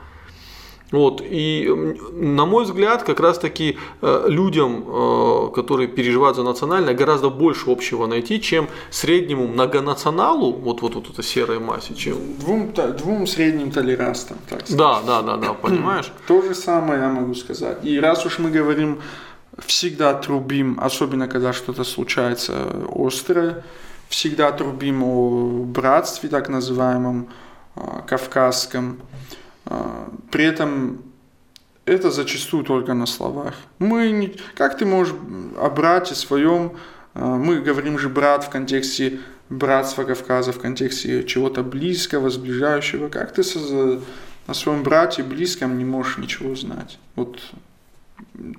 [0.95, 1.69] Вот, и
[2.13, 7.69] на мой взгляд, как раз таки э, людям, э, которые переживают за национальное, гораздо больше
[7.69, 12.15] общего найти, чем среднему многонационалу, вот, вот, вот этой серой массе, чем...
[12.39, 14.77] Двум, двум средним толерастам, так сказать.
[14.77, 16.11] Да, да, да, да, понимаешь?
[16.27, 17.77] То же самое я могу сказать.
[17.83, 18.99] И раз уж мы говорим,
[19.59, 22.53] всегда трубим, особенно когда что-то случается
[22.89, 23.63] острое,
[24.07, 27.27] всегда трубим о братстве, так называемом,
[27.75, 28.99] а, кавказском.
[29.66, 31.01] А, При этом
[31.86, 33.53] это зачастую только на словах.
[33.80, 34.36] Мы не...
[34.55, 35.13] Как ты можешь
[35.57, 36.74] о брате своем,
[37.13, 43.09] а, мы говорим же брат в контексте братства Кавказа, в контексте чего-то близкого, сближающего.
[43.09, 44.01] Как ты со-
[44.47, 46.97] о своем брате близком не можешь ничего знать?
[47.16, 47.39] Вот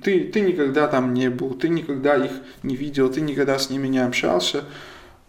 [0.03, 2.33] ты, ты никогда там не был, ты никогда их
[2.63, 4.65] не видел, ты никогда с ними не общался.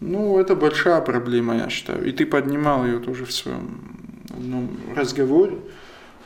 [0.00, 2.04] Ну, это большая проблема, я считаю.
[2.06, 4.07] И ты поднимал ее тоже в своем
[4.38, 5.58] одном разговоре.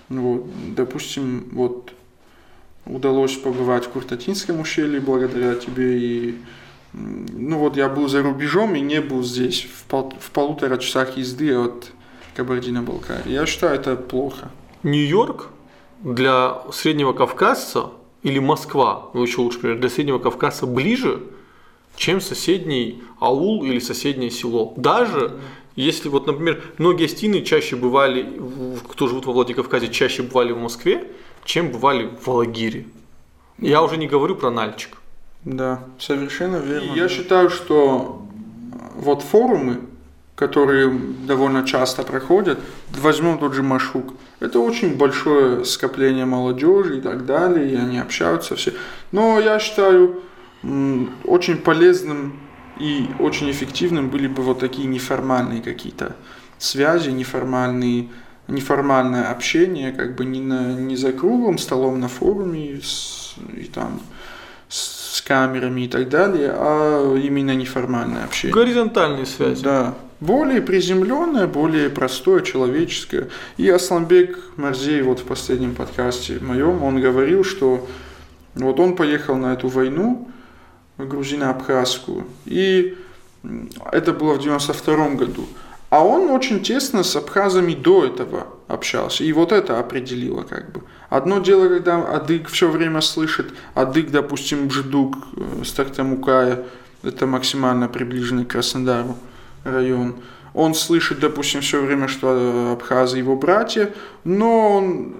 [0.09, 1.93] Ну Вот, допустим, вот
[2.85, 6.35] удалось побывать в Куртатинском ущелье благодаря тебе и
[6.93, 11.17] ну вот я был за рубежом и не был здесь в, пол- в полутора часах
[11.17, 11.91] езды от
[12.35, 13.33] Кабардино-Балкарии.
[13.33, 14.51] Я считаю это плохо.
[14.83, 15.49] Нью-Йорк
[16.03, 17.91] для среднего кавказца
[18.23, 21.23] или Москва, ну еще лучше, например, для среднего кавказца ближе,
[21.97, 24.75] чем соседний аул или соседнее село.
[24.77, 25.39] Даже
[25.77, 28.41] если вот, например, многие стены чаще бывали,
[28.89, 31.05] кто живут во Владикавказе, чаще бывали в Москве,
[31.45, 32.87] чем бывали в Алагире.
[33.59, 34.99] Я уже не говорю про Нальчик.
[35.45, 36.93] Да, совершенно верно.
[36.95, 38.23] я считаю, что
[38.95, 39.81] вот форумы,
[40.37, 40.91] которые
[41.27, 42.59] довольно часто проходят,
[42.91, 48.57] возьмем тот же Машук, это очень большое скопление молодежи и так далее, и они общаются
[48.57, 48.73] все.
[49.11, 50.23] Но я считаю,
[51.25, 52.39] очень полезным
[52.83, 56.17] и очень эффективным были бы вот такие неформальные какие-то
[56.59, 58.09] связи, неформальные,
[58.49, 64.01] неформальное общение, как бы не, на, не за круглым столом на форуме с- и там
[64.69, 68.53] с, с камерами и так далее, а именно неформальное общение.
[68.55, 69.63] Горизонтальные связи.
[69.63, 69.95] Да.
[70.19, 73.29] Более приземленное, более простое, человеческое.
[73.59, 77.87] И Асланбек Марзей вот в последнем подкасте моем, он говорил, что
[78.57, 80.29] вот он поехал на эту войну
[80.99, 82.97] грузино-абхазскую, и
[83.91, 85.47] это было в 92 году.
[85.91, 89.25] А он очень тесно с абхазами до этого общался.
[89.25, 90.81] И вот это определило как бы.
[91.11, 96.65] Одно дело, когда адык все время слышит, адык, допустим, бжедук, э, Стартамукая,
[97.03, 99.19] это максимально приближенный к Краснодару
[99.65, 100.17] район.
[100.55, 103.93] Он слышит, допустим, все время, что э, абхазы его братья,
[104.25, 105.15] но он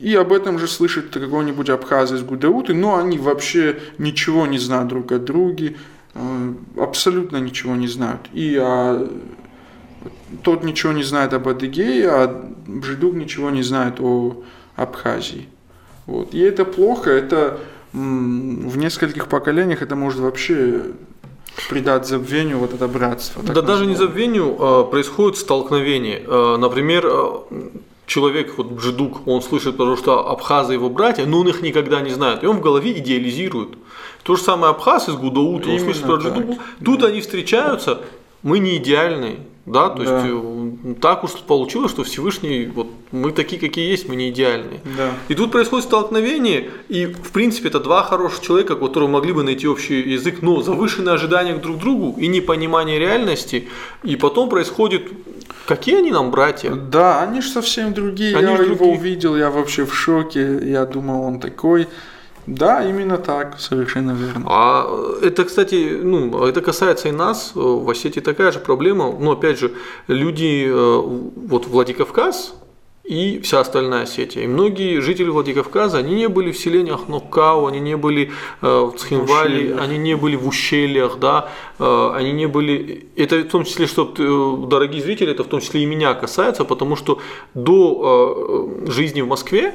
[0.00, 4.88] и об этом же слышит какой-нибудь абхаз из Гудауты, но они вообще ничего не знают
[4.88, 5.76] друг о друге,
[6.14, 8.20] э, абсолютно ничего не знают.
[8.32, 9.08] И а,
[10.42, 14.42] тот ничего не знает об Адыгее, а Бжедук ничего не знает о
[14.76, 15.48] Абхазии.
[16.06, 16.34] Вот.
[16.34, 17.58] И это плохо, это
[17.92, 20.82] в нескольких поколениях это может вообще
[21.68, 23.42] придать забвению вот это братство.
[23.42, 26.22] Да даже не забвению, а происходит столкновение.
[26.24, 27.30] Э, Например, э,
[28.08, 32.10] человек, вот Бжедук, он слышит, потому что абхазы его братья, но он их никогда не
[32.10, 32.42] знает.
[32.42, 33.78] И он в голове идеализирует.
[34.24, 36.58] То же самое абхаз из Гудаута, он слышит про так, Бжедуку.
[36.84, 38.00] Тут они встречаются,
[38.42, 39.40] мы не идеальные.
[39.72, 40.20] Да, то Да.
[40.20, 44.80] есть э, так уж получилось, что Всевышний, вот мы такие, какие есть, мы не идеальные.
[44.96, 45.10] Да.
[45.28, 49.66] И тут происходит столкновение, и в принципе это два хороших человека, которые могли бы найти
[49.68, 53.68] общий язык, но завышенные ожидания друг к другу и непонимание реальности,
[54.02, 55.02] и потом происходит,
[55.66, 56.70] какие они нам братья?
[56.74, 58.36] Да, они же совсем другие.
[58.36, 58.98] Они я его другие.
[58.98, 60.60] увидел, я вообще в шоке.
[60.62, 61.88] Я думал, он такой.
[62.48, 64.46] Да, именно так, совершенно верно.
[64.46, 64.86] А
[65.22, 67.52] это, кстати, ну, это касается и нас.
[67.54, 69.12] В Осетии такая же проблема.
[69.12, 69.72] Но опять же,
[70.06, 71.00] люди, э,
[71.36, 72.54] вот Владикавказ
[73.04, 74.44] и вся остальная Осетия.
[74.44, 78.30] И многие жители Владикавказа, они не были в селениях Нокау, они не были
[78.62, 83.08] э, в Цхинвале, они не были в ущельях, да, э, они не были...
[83.16, 86.64] Это в том числе, что, э, дорогие зрители, это в том числе и меня касается,
[86.64, 87.18] потому что
[87.54, 89.74] до э, жизни в Москве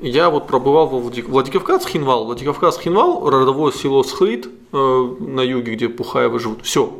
[0.00, 2.26] я вот пробывал во Владикавказ, Хинвал.
[2.26, 4.76] Владикавказ, Хинвал, родовое село Схлит э,
[5.20, 6.62] на юге, где Пухаевы живут.
[6.62, 6.92] Все,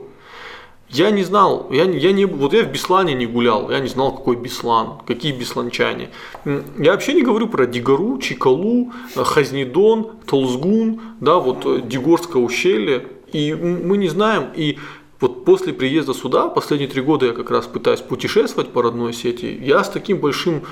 [0.95, 4.15] я не знал, я, я не, вот я в Беслане не гулял, я не знал,
[4.15, 6.11] какой Беслан, какие бесланчане.
[6.45, 13.09] Я вообще не говорю про Дигару, Чикалу, э, Хазнедон, Толзгун, да, вот э, Дигорское ущелье.
[13.33, 14.79] И мы не знаем, и
[15.21, 19.59] вот после приезда сюда, последние три года я как раз пытаюсь путешествовать по родной сети,
[19.61, 20.63] я с таким большим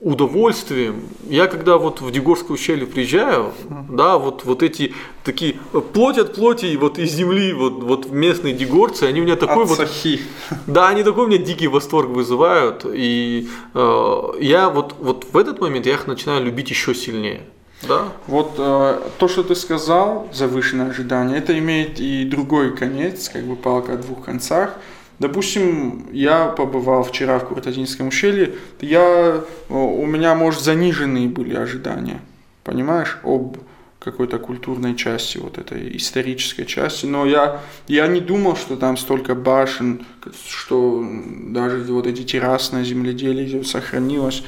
[0.00, 1.02] удовольствием.
[1.28, 3.52] Я когда вот в Дегорское ущелье приезжаю,
[3.88, 5.54] да, вот, вот эти такие
[5.92, 9.68] плоть от плоти вот из земли, вот, вот местные дегорцы, они у меня такой от
[9.70, 9.78] вот...
[9.78, 10.20] Сахи.
[10.66, 12.84] Да, они такой у меня дикий восторг вызывают.
[12.84, 17.40] И э, я вот, вот в этот момент я их начинаю любить еще сильнее.
[17.88, 18.08] Да.
[18.26, 23.56] Вот э, то, что ты сказал, завышенное ожидание, это имеет и другой конец, как бы
[23.56, 24.76] палка о двух концах.
[25.18, 32.20] Допустим, я побывал вчера в Куртазинском ущелье, я, у меня, может, заниженные были ожидания,
[32.64, 33.56] понимаешь, об
[33.98, 39.34] какой-то культурной части, вот этой исторической части, но я, я не думал, что там столько
[39.34, 40.06] башен,
[40.46, 41.04] что
[41.48, 44.44] даже вот эти террасное земледелие сохранилось.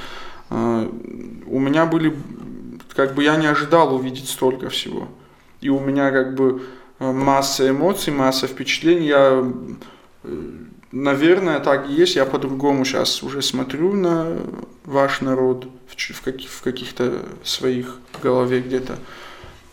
[0.50, 0.88] А,
[1.46, 2.14] у меня были,
[2.94, 5.08] как бы я не ожидал увидеть столько всего.
[5.60, 6.62] И у меня как бы
[7.00, 9.08] масса эмоций, масса впечатлений.
[9.08, 9.44] Я
[10.90, 12.16] Наверное, так и есть.
[12.16, 14.38] Я по-другому сейчас уже смотрю на
[14.84, 18.98] ваш народ в, в, каких, в каких-то своих голове где-то.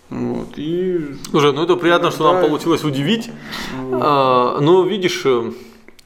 [0.09, 1.15] Вот, и...
[1.29, 3.31] Слушай, ну это приятно, что да, нам получилось удивить.
[3.75, 3.99] Вот.
[4.03, 5.51] А, но видишь, э,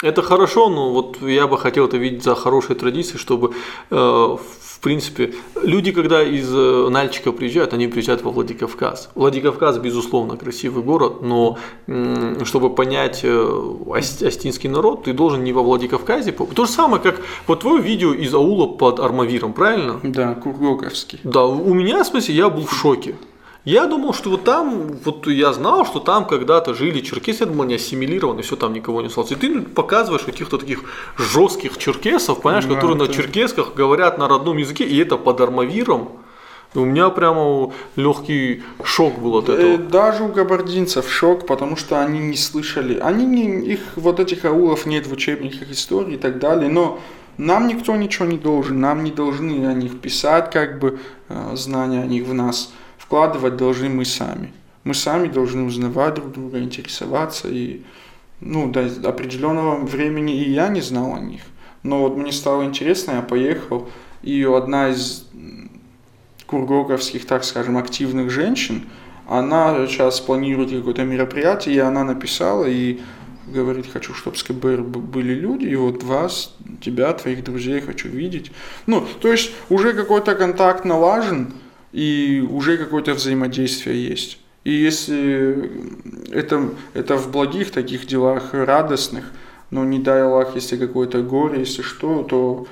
[0.02, 3.54] это хорошо, но вот я бы хотел это видеть за хорошей традицией, чтобы
[3.90, 4.38] э,
[4.80, 9.10] в принципе, люди, когда из э, Нальчика приезжают, они приезжают во Владикавказ.
[9.14, 11.58] Владикавказ, безусловно, красивый город, но
[12.46, 16.32] чтобы понять э, астинский народ, ты должен не во Владикавказе.
[16.32, 20.00] То же самое, как вот твое видео из аула под Армавиром, правильно?
[20.02, 21.20] Да, Кургоковский.
[21.26, 23.16] Да, у меня, в смысле, я был в шоке.
[23.66, 27.64] Я думал, что вот там, вот я знал, что там когда-то жили черкесы, я думал,
[27.64, 29.32] они ассимилированы, все там никого не осталось.
[29.32, 30.84] И ты показываешь каких-то таких
[31.18, 33.08] жестких черкесов, понимаешь, да, которые это...
[33.08, 36.10] на черкесках говорят на родном языке, и это под армавиром.
[36.76, 39.74] У меня прямо легкий шок был от этого.
[39.74, 43.00] Э, даже у кабардинцев шок, потому что они не слышали.
[43.00, 46.70] Они не, их вот этих аулов нет в учебниках истории и так далее.
[46.70, 47.00] Но
[47.38, 48.80] нам никто ничего не должен.
[48.80, 52.72] Нам не должны о них писать, как бы э, знания о них в нас
[53.10, 54.54] вкладывать должны мы сами.
[54.84, 57.48] Мы сами должны узнавать друг друга, интересоваться.
[57.50, 57.82] И
[58.40, 61.42] ну, до определенного времени и я не знал о них.
[61.82, 63.90] Но вот мне стало интересно, я поехал,
[64.22, 65.26] и одна из
[66.46, 68.84] кургоговских, так скажем, активных женщин,
[69.28, 73.00] она сейчас планирует какое-то мероприятие, и она написала, и
[73.48, 78.52] говорит, хочу, чтобы с КБР были люди, и вот вас, тебя, твоих друзей хочу видеть.
[78.86, 81.54] Ну, то есть уже какой-то контакт налажен,
[81.92, 84.40] и уже какое-то взаимодействие есть.
[84.64, 85.72] И если
[86.32, 89.26] это, это в благих таких делах, радостных,
[89.72, 92.68] но не дай Аллах, если какое-то горе, если что, то,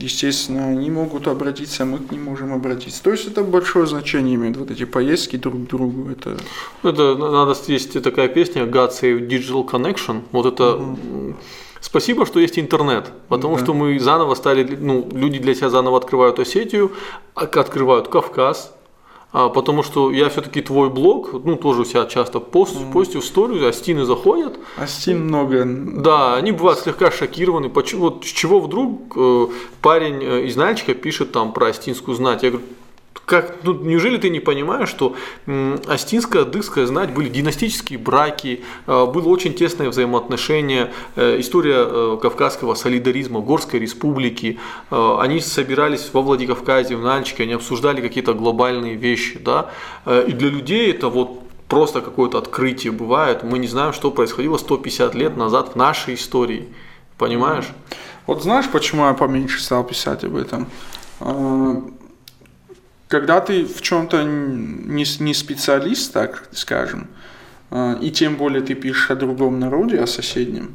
[0.00, 3.02] естественно, они могут обратиться, а мы к ним можем обратиться.
[3.02, 6.10] То есть это большое значение имеет, вот эти поездки друг к другу.
[6.10, 6.36] Это,
[6.82, 10.76] это надо, есть такая песня God Save Digital Connection, вот это...
[10.76, 11.34] Угу
[11.80, 13.62] Спасибо, что есть интернет, потому да.
[13.62, 16.92] что мы заново стали, ну, люди для себя заново открывают Осетию,
[17.34, 18.74] открывают Кавказ,
[19.30, 22.92] а, потому что я все-таки твой блог, ну, тоже у себя часто пост, mm.
[22.92, 24.58] постю в историю, астины заходят.
[24.76, 25.64] Астин много.
[25.66, 27.68] Да, они бывают слегка шокированы.
[27.68, 29.46] Почему, вот с чего вдруг э,
[29.82, 32.42] парень э, из Нальчика пишет там про астинскую знать?
[32.42, 32.66] Я говорю,
[33.28, 35.14] как, ну, неужели ты не понимаешь, что
[35.86, 42.74] Астинская, Адыгская знать были династические браки, э, было очень тесное взаимоотношение, э, история э, кавказского
[42.74, 44.58] солидаризма, Горской республики,
[44.90, 49.70] они собирались во Владикавказе, в Нальчике, они обсуждали какие-то глобальные вещи, да,
[50.06, 55.14] и для людей это вот просто какое-то открытие бывает, мы не знаем, что происходило 150
[55.14, 56.68] лет назад в нашей истории,
[57.18, 57.66] понимаешь?
[58.26, 60.66] Вот знаешь, почему я поменьше стал писать об этом?
[63.08, 67.08] Когда ты в чем-то не, не специалист, так скажем,
[67.70, 70.74] а, и тем более ты пишешь о другом народе, о соседнем,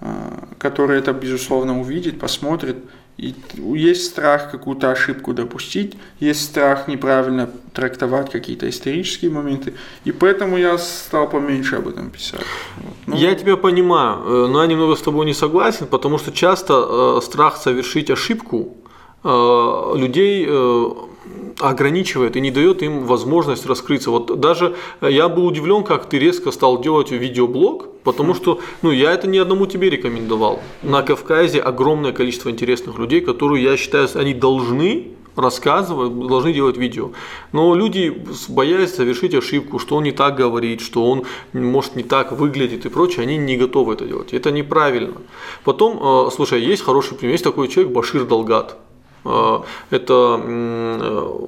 [0.00, 2.76] а, который это, безусловно, увидит, посмотрит,
[3.18, 10.56] и есть страх какую-то ошибку допустить, есть страх неправильно трактовать какие-то исторические моменты, и поэтому
[10.56, 12.40] я стал поменьше об этом писать.
[12.76, 12.94] Вот.
[13.06, 17.18] Ну, я тебя понимаю, э, но я немного с тобой не согласен, потому что часто
[17.18, 18.76] э, страх совершить ошибку
[19.24, 20.46] э, людей
[21.60, 24.10] ограничивает и не дает им возможность раскрыться.
[24.10, 29.12] Вот даже я был удивлен, как ты резко стал делать видеоблог, потому что ну, я
[29.12, 30.60] это ни одному тебе рекомендовал.
[30.82, 37.10] На Кавказе огромное количество интересных людей, которые, я считаю, они должны рассказывать, должны делать видео.
[37.52, 42.32] Но люди боятся совершить ошибку, что он не так говорит, что он может не так
[42.32, 44.34] выглядит и прочее, они не готовы это делать.
[44.34, 45.16] Это неправильно.
[45.64, 48.76] Потом, э, слушай, есть хороший пример, есть такой человек Башир Долгат.
[49.24, 49.60] Э,
[49.90, 51.38] это э,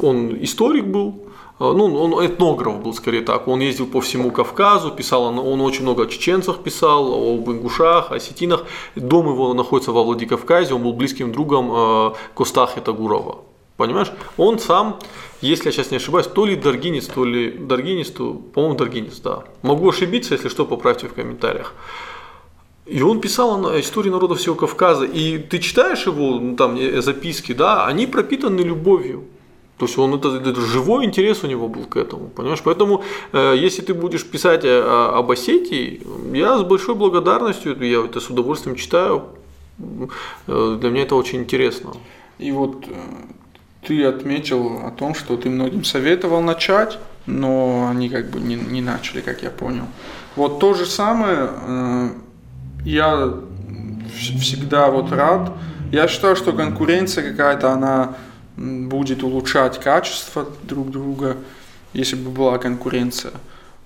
[0.00, 1.24] он историк был,
[1.60, 5.82] Э, ну, он этнограф был скорее так, он ездил по всему Кавказу, писал, он очень
[5.82, 8.64] много о чеченцах писал, об ингушах, о осетинах.
[8.96, 13.38] Дом его находится во Владикавказе, он был близким другом э, Костахи Тагурова.
[13.76, 14.12] Понимаешь?
[14.36, 15.00] Он сам,
[15.40, 19.44] если я сейчас не ошибаюсь, то ли Даргинец, то ли Даргинец, то, по-моему, Даргинец, да.
[19.62, 21.74] Могу ошибиться, если что, поправьте в комментариях.
[22.86, 25.06] И он писал о истории народа всего Кавказа.
[25.06, 29.24] И ты читаешь его, ну, там, э, записки, да, они пропитаны любовью.
[29.78, 32.62] То есть он это, это живой интерес у него был к этому, понимаешь?
[32.62, 38.20] Поэтому, э, если ты будешь писать о, об Осетии, я с большой благодарностью, я это
[38.20, 39.24] с удовольствием читаю.
[40.46, 41.94] Э, для меня это очень интересно.
[42.38, 42.92] И вот э,
[43.86, 48.80] ты отметил о том, что ты многим советовал начать, но они как бы не, не
[48.80, 49.86] начали, как я понял.
[50.36, 52.08] Вот то же самое э,
[52.84, 53.34] я
[54.16, 55.52] всегда вот рад.
[55.92, 58.16] Я считаю, что конкуренция какая-то, она
[58.56, 61.36] будет улучшать качество друг друга,
[61.92, 63.32] если бы была конкуренция.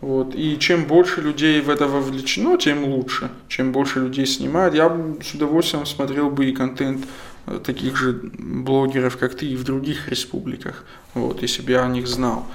[0.01, 0.35] Вот.
[0.35, 3.31] И чем больше людей в это вовлечено, тем лучше.
[3.49, 4.75] Чем больше людей снимают.
[4.75, 7.05] Я бы с удовольствием смотрел бы и контент
[7.47, 10.85] э, таких же блогеров, как ты, и в других республиках,
[11.15, 12.47] вот, если бы я о них знал.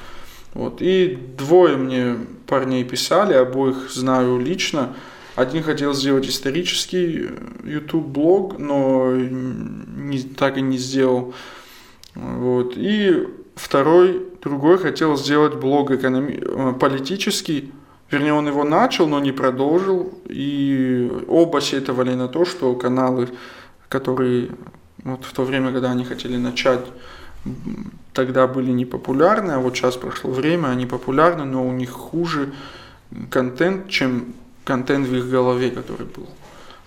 [0.54, 0.82] Вот.
[0.82, 2.16] И двое мне
[2.48, 4.94] парней писали, обоих знаю лично.
[5.36, 11.34] Один хотел сделать исторический э, YouTube-блог, но не, так и не сделал.
[12.14, 12.74] Вот.
[12.76, 17.72] И второй, другой хотел сделать блог экономи- э, политический,
[18.12, 23.30] вернее, он его начал, но не продолжил, и оба сетовали на то, что каналы,
[23.90, 24.52] которые
[25.04, 26.86] вот в то время, когда они хотели начать,
[28.14, 32.54] тогда были непопулярны, а вот сейчас прошло время, они популярны, но у них хуже
[33.30, 36.28] контент, чем контент в их голове, который был.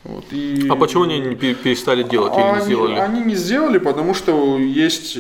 [0.04, 0.68] Вот, и...
[0.68, 2.94] А почему они не перестали делать или они, не сделали?
[2.94, 5.18] Они не сделали, потому что есть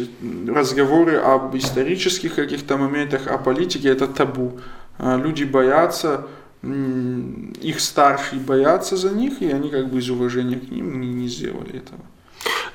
[0.48, 4.60] разговоры об исторических каких-то моментах, о политике, это табу.
[4.98, 6.26] А люди боятся,
[6.62, 11.28] их старшие боятся за них, и они как бы из уважения к ним не, не
[11.28, 12.00] сделали этого.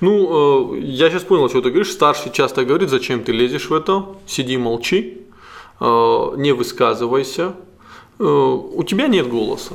[0.02, 1.92] Ну, э, я сейчас понял, что ты говоришь.
[1.92, 5.22] Старший часто говорит, зачем ты лезешь в это, сиди, молчи,
[5.80, 5.86] э,
[6.38, 7.54] не высказывайся.
[8.22, 9.74] Э, у тебя нет голоса.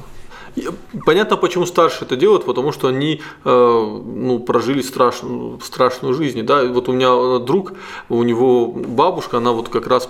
[1.05, 6.43] Понятно, почему старшие это делают, потому что они э, ну, прожили страшную, страшную жизнь.
[6.43, 6.65] Да?
[6.65, 7.73] Вот у меня друг,
[8.09, 10.09] у него бабушка, она вот как раз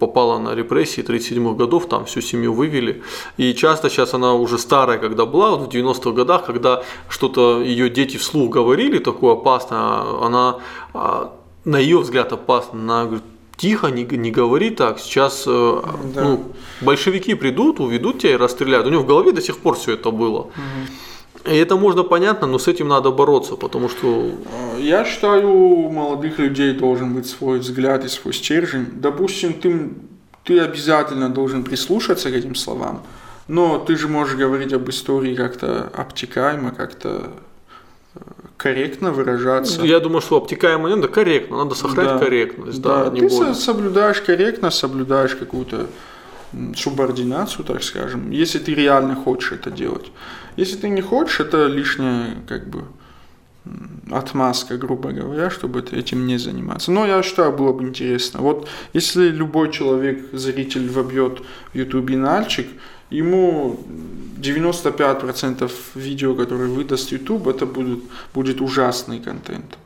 [0.00, 3.02] попала на репрессии 37-х годов, там всю семью вывели.
[3.36, 7.90] И часто сейчас она уже старая, когда была, вот в 90-х годах, когда что-то ее
[7.90, 10.56] дети вслух говорили такое опасное, она
[10.94, 11.32] а,
[11.64, 13.24] на ее взгляд опасно, она говорит,
[13.56, 15.82] тихо, не, не говори так, сейчас э,
[16.14, 16.22] да.
[16.24, 18.86] ну, большевики придут, уведут тебя и расстреляют.
[18.86, 20.40] У него в голове до сих пор все это было.
[20.40, 21.50] Угу.
[21.50, 24.30] И это можно понятно, но с этим надо бороться, потому что...
[24.78, 28.86] Я считаю, у молодых людей должен быть свой взгляд и свой стержень.
[28.92, 29.90] Допустим, ты,
[30.42, 33.02] ты обязательно должен прислушаться к этим словам,
[33.46, 37.30] но ты же можешь говорить об истории как-то обтекаемо, как-то
[38.56, 39.82] корректно выражаться.
[39.82, 42.18] Я думаю, что обтекаемо не надо, корректно, надо сохранять да.
[42.18, 42.82] корректность.
[42.82, 43.54] Да, да не ты более.
[43.54, 45.86] соблюдаешь корректно, соблюдаешь какую-то
[46.76, 50.12] субординацию, так скажем, если ты реально хочешь это делать.
[50.56, 52.84] Если ты не хочешь, это лишняя как бы
[54.10, 56.92] отмазка, грубо говоря, чтобы этим не заниматься.
[56.92, 58.40] Но я считаю, было бы интересно.
[58.40, 61.40] Вот если любой человек, зритель, вобьет
[61.72, 62.68] в ютубе нальчик,
[63.10, 63.78] ему
[64.38, 68.00] 95% видео, которые выдаст YouTube, это будет,
[68.34, 69.78] будет ужасный контент.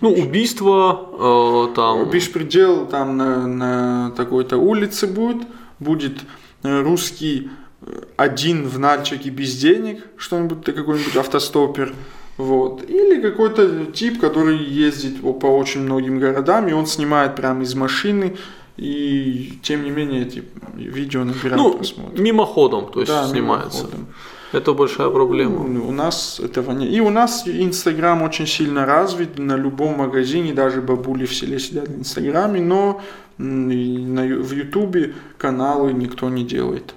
[0.00, 2.10] Ну, убийство э, там...
[2.10, 5.42] Беспредел там на, на такой-то улице будет,
[5.78, 6.20] будет
[6.62, 7.50] э, русский
[7.80, 11.94] э, один в Нальчике без денег, что-нибудь, какой-нибудь автостопер,
[12.36, 12.88] вот.
[12.88, 18.36] Или какой-то тип, который ездит по очень многим городам, и он снимает прямо из машины,
[18.76, 20.44] и тем не менее эти
[20.74, 22.22] видео набирают ну, просмотры.
[22.22, 23.84] Мимоходом, то есть да, снимается.
[23.84, 24.06] Мимоходом.
[24.52, 25.66] Это большая проблема.
[25.66, 26.92] Ну, у нас этого нет.
[26.92, 29.38] И у нас Инстаграм очень сильно развит.
[29.38, 33.00] На любом магазине, даже бабули в селе сидят в Инстаграме, но
[33.38, 36.94] на, в Ютубе каналы никто не делает.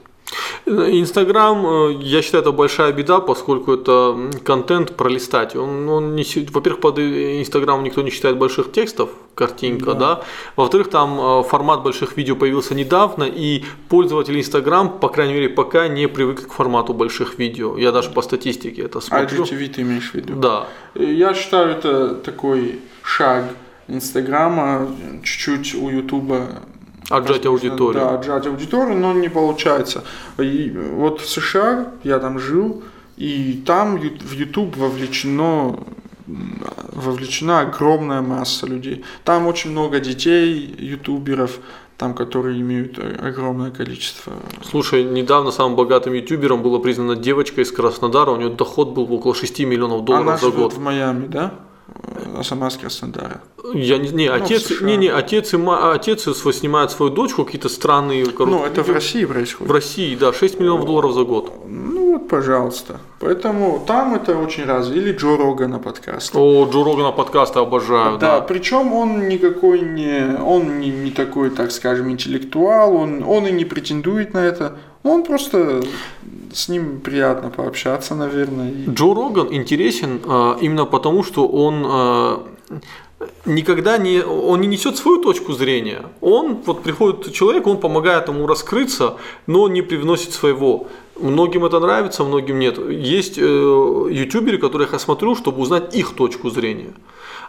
[0.66, 5.56] Инстаграм, э, я считаю, это большая беда, поскольку это контент пролистать.
[5.56, 10.16] Он, он не, во-первых, под Инстаграм никто не читает больших текстов, картинка, да.
[10.16, 10.24] да?
[10.56, 15.88] Во-вторых, там э, формат больших видео появился недавно, и пользователи Инстаграм, по крайней мере, пока
[15.88, 17.78] не привыкли к формату больших видео.
[17.78, 19.44] Я даже по статистике это смотрю.
[19.44, 20.36] IGTV ты имеешь в виду?
[20.36, 20.68] Да.
[20.96, 23.46] Я считаю, это такой шаг
[23.88, 24.88] Инстаграма,
[25.24, 26.64] чуть-чуть у Ютуба
[27.10, 28.04] Отжать аудиторию.
[28.04, 30.04] Да, отжать аудиторию, но не получается.
[30.38, 32.84] И вот в США я там жил,
[33.18, 35.80] и там в YouTube вовлечено
[36.28, 39.04] вовлечена огромная масса людей.
[39.24, 41.60] Там очень много детей, ютуберов,
[41.98, 44.34] там, которые имеют огромное количество.
[44.64, 49.36] Слушай, недавно самым богатым ютубером была признана девочка из Краснодара, у нее доход был около
[49.36, 50.74] 6 миллионов долларов Она за год.
[50.74, 51.54] в Майами, да?
[52.38, 53.42] А сама с Краснодара.
[53.74, 57.70] Я не, не, ну, отец, не, не, отец и ма, отец снимает свою дочку, какие-то
[57.70, 58.60] странные короткие.
[58.60, 59.72] Ну, это в России происходит.
[59.72, 61.54] В России, да, 6 миллионов долларов за год.
[61.68, 63.00] Ну вот, пожалуйста.
[63.20, 65.00] Поэтому там это очень развито.
[65.00, 66.36] Или Джо Рогана подкаст.
[66.36, 68.40] О, Джо Рогана подкаста обожаю, да.
[68.40, 73.52] Да, причем он никакой не, он не, не такой, так скажем, интеллектуал, он, он и
[73.52, 74.78] не претендует на это.
[75.06, 75.84] Он просто
[76.52, 78.74] с ним приятно пообщаться, наверное.
[78.90, 82.38] Джо Роган интересен э, именно потому, что он э,
[83.46, 86.02] никогда не, он не несет свою точку зрения.
[86.22, 90.88] Он, вот приходит человек, он помогает ему раскрыться, но не привносит своего.
[91.20, 92.80] Многим это нравится, многим нет.
[92.80, 96.94] Есть э, ютуберы, которых я смотрю, чтобы узнать их точку зрения.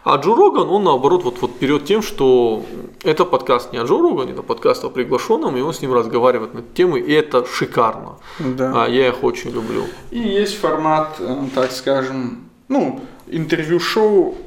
[0.09, 2.63] А Джо Роган, он наоборот вот, вот вперед тем, что
[3.03, 6.53] это подкаст не о Джо Рогане, это подкаст о приглашенном, и он с ним разговаривает
[6.53, 8.17] на темы, и это шикарно.
[8.39, 8.85] Да.
[8.85, 9.83] А, я их очень люблю.
[10.11, 14.37] И есть формат, э, так скажем, ну, интервью-шоу,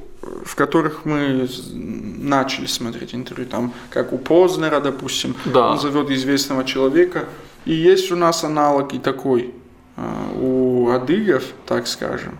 [0.47, 5.73] в которых мы начали смотреть интервью, там, как у Познера, допустим, да.
[5.73, 7.27] он зовет известного человека,
[7.67, 9.53] и есть у нас аналог и такой
[9.97, 10.03] э,
[10.41, 12.39] у адыгов, так скажем,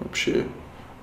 [0.00, 0.44] вообще.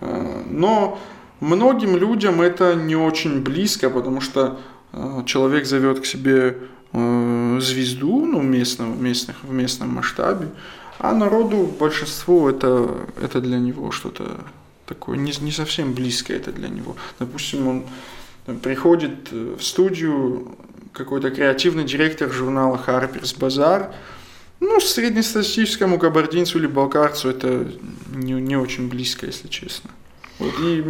[0.01, 0.99] Э, но
[1.39, 4.59] многим людям это не очень близко, потому что
[4.93, 6.57] э, человек зовет к себе
[7.59, 10.47] звезду, ну, местного, местных, в местном масштабе,
[10.97, 12.89] а народу, большинству, это,
[13.21, 14.45] это для него что-то
[14.85, 16.95] такое не, не совсем близкое это для него.
[17.19, 20.55] Допустим, он приходит в студию,
[20.93, 23.93] какой-то креативный директор журнала Harper's Bazaar,
[24.61, 27.67] ну, среднестатистическому кабардинцу или балкарцу это
[28.13, 29.89] не, не очень близко, если честно.
[30.39, 30.83] Вот, и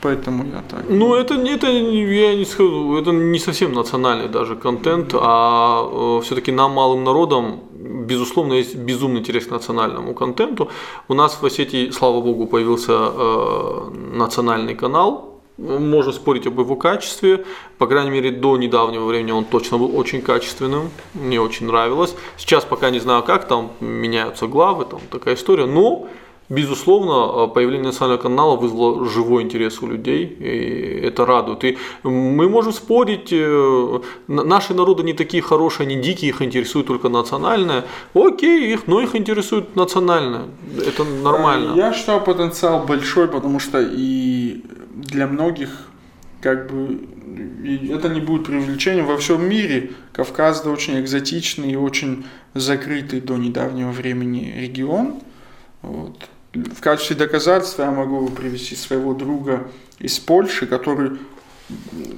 [0.00, 0.84] поэтому я так.
[0.88, 6.52] Ну, это, это, я не скажу, это не совсем национальный даже контент, а э, все-таки
[6.52, 10.68] нам, малым народам, безусловно, есть безумный интерес к национальному контенту.
[11.08, 17.44] У нас в Осетии, слава богу, появился э, национальный канал, можно спорить об его качестве.
[17.78, 20.90] По крайней мере, до недавнего времени он точно был очень качественным.
[21.14, 22.14] Мне очень нравилось.
[22.36, 25.64] Сейчас пока не знаю как, там меняются главы, там такая история.
[25.66, 26.08] Но
[26.48, 31.64] Безусловно, появление национального канала вызвало живой интерес у людей, и это радует.
[31.64, 37.08] И мы можем спорить, э, наши народы не такие хорошие, они дикие, их интересует только
[37.08, 37.84] национальное.
[38.14, 40.44] Окей, их, но их интересует национальное,
[40.86, 41.74] это нормально.
[41.76, 44.62] Я считаю потенциал большой, потому что и
[44.94, 45.88] для многих
[46.40, 47.00] как бы
[47.90, 49.90] это не будет привлечением во всем мире.
[50.12, 52.24] Кавказ это очень экзотичный и очень
[52.54, 55.20] закрытый до недавнего времени регион.
[55.82, 56.28] Вот.
[56.56, 59.66] В качестве доказательства я могу привести своего друга
[59.98, 61.18] из Польши, который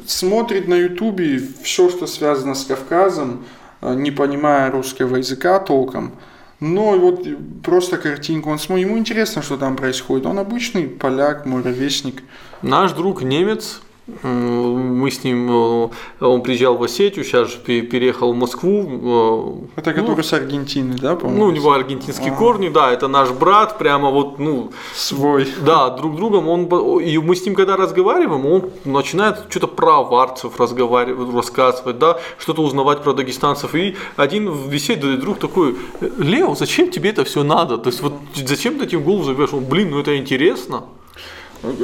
[0.07, 3.45] смотрит на Ютубе все, что связано с Кавказом,
[3.81, 6.13] э, не понимая русского языка толком.
[6.61, 7.27] Но вот
[7.63, 10.27] просто картинку, он смотрит, ему интересно, что там происходит.
[10.27, 12.23] Он обычный поляк, мой ровесник.
[12.63, 13.81] Наш друг немец
[14.23, 15.89] мы с ним, э,
[16.21, 19.69] он приезжал в Осетию, сейчас же переехал в Москву.
[19.77, 21.45] Э, это который ну, с Аргентины, да, по-моему?
[21.45, 22.35] Ну, у него аргентинские а.
[22.35, 24.73] корни, да, это наш брат, прямо вот, ну...
[24.95, 25.47] Свой.
[25.61, 26.65] Да, друг другом, он,
[27.01, 32.63] и мы с ним когда разговариваем, он начинает что-то про аварцев разговаривать, рассказывать, да, что-то
[32.63, 37.77] узнавать про дагестанцев, и один в беседе друг такой, Лео, зачем тебе это все надо?
[37.77, 39.53] То есть вот зачем ты этим голову забьешь?
[39.53, 40.85] Он, блин, ну это интересно.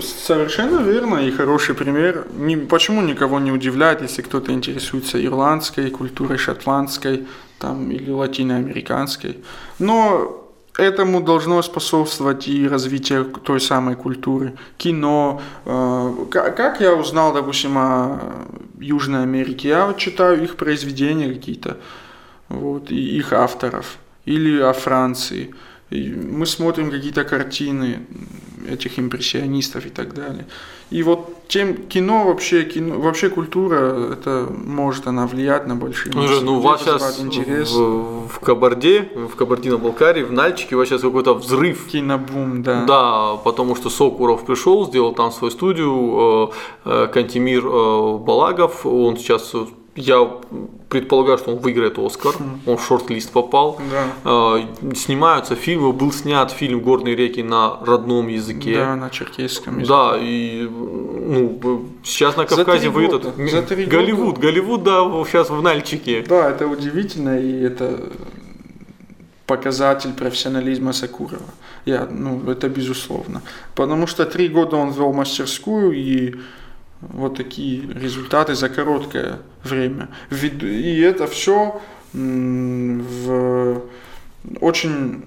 [0.03, 2.27] Совершенно верно и хороший пример.
[2.69, 7.27] Почему никого не удивляет, если кто-то интересуется ирландской культурой, шотландской
[7.59, 9.39] там, или латиноамериканской.
[9.79, 10.45] Но
[10.79, 14.55] этому должно способствовать и развитие той самой культуры.
[14.77, 15.41] Кино.
[15.65, 18.21] Э, как я узнал, допустим, о
[18.79, 19.69] Южной Америке?
[19.69, 21.79] Я читаю их произведения какие-то,
[22.49, 23.99] вот, и их авторов.
[24.25, 25.55] Или о Франции.
[25.91, 28.01] Мы смотрим какие-то картины
[28.69, 30.47] этих импрессионистов и так далее.
[30.91, 36.41] И вот тем кино вообще, кино, вообще культура, это может она влиять на большие ну,
[36.41, 37.73] ну, у вас сейчас интерес.
[37.73, 41.87] В, в Кабарде, в Кабардино-Балкарии, в Нальчике у вас сейчас какой-то взрыв.
[41.87, 42.85] Кинобум, да.
[42.85, 46.53] Да, потому что Сокуров пришел, сделал там свою студию,
[46.85, 49.53] э, э, Кантимир э, Балагов, он сейчас
[49.97, 50.29] я
[50.89, 52.35] предполагаю, что он выиграет Оскар,
[52.67, 53.81] он в шорт-лист попал.
[53.91, 54.59] Да.
[54.59, 58.77] Э, снимаются фильмы, был снят фильм «Горные реки» на родном языке.
[58.77, 59.89] Да, на черкесском языке.
[59.89, 63.25] Да, и ну, сейчас на Кавказе выйдет
[63.89, 64.41] Голливуд, года.
[64.41, 66.25] Голливуд, да, сейчас в Нальчике.
[66.29, 68.11] Да, это удивительно, и это
[69.47, 71.43] показатель профессионализма Сакурова.
[71.85, 73.43] Я, ну, это безусловно.
[73.75, 76.35] Потому что три года он вел мастерскую, и
[77.13, 80.09] вот такие результаты за короткое время.
[80.31, 81.81] И это все
[82.13, 83.83] в
[84.61, 85.25] очень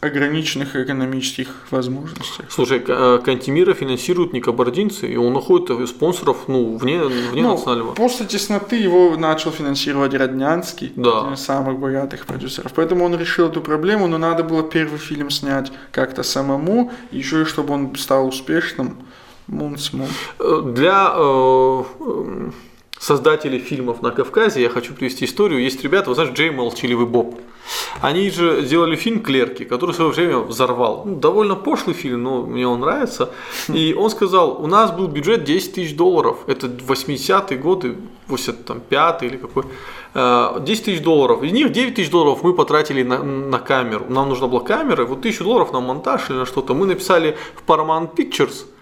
[0.00, 2.46] ограниченных экономических возможностях.
[2.50, 7.94] Слушай, э, Кантемира финансируют не кабардинцы, и он находит спонсоров ну, вне, вне ну, национального.
[7.94, 11.20] После тесноты его начал финансировать Роднянский, да.
[11.20, 12.72] один из самых богатых продюсеров.
[12.74, 17.44] Поэтому он решил эту проблему, но надо было первый фильм снять как-то самому, еще и
[17.44, 18.98] чтобы он стал успешным.
[19.48, 20.08] Мунцмун.
[20.38, 22.50] Э, для э, э,
[22.98, 25.62] создателей фильмов на Кавказе я хочу привести историю.
[25.62, 27.40] Есть ребята, вы знаете, Джей Молчаливый Боб.
[28.00, 31.02] Они же сделали фильм «Клерки», который в свое время взорвал.
[31.04, 33.30] Ну, довольно пошлый фильм, но мне он нравится.
[33.68, 36.38] И он сказал, у нас был бюджет 10 тысяч долларов.
[36.46, 37.96] Это 80-е годы,
[38.28, 39.64] 85 или какой.
[40.14, 41.42] 10 тысяч долларов.
[41.42, 44.06] Из них 9 тысяч долларов мы потратили на, на камеру.
[44.08, 46.74] Нам нужна была камера, вот тысячу долларов на монтаж или на что-то.
[46.74, 48.66] Мы написали в Paramount Pictures–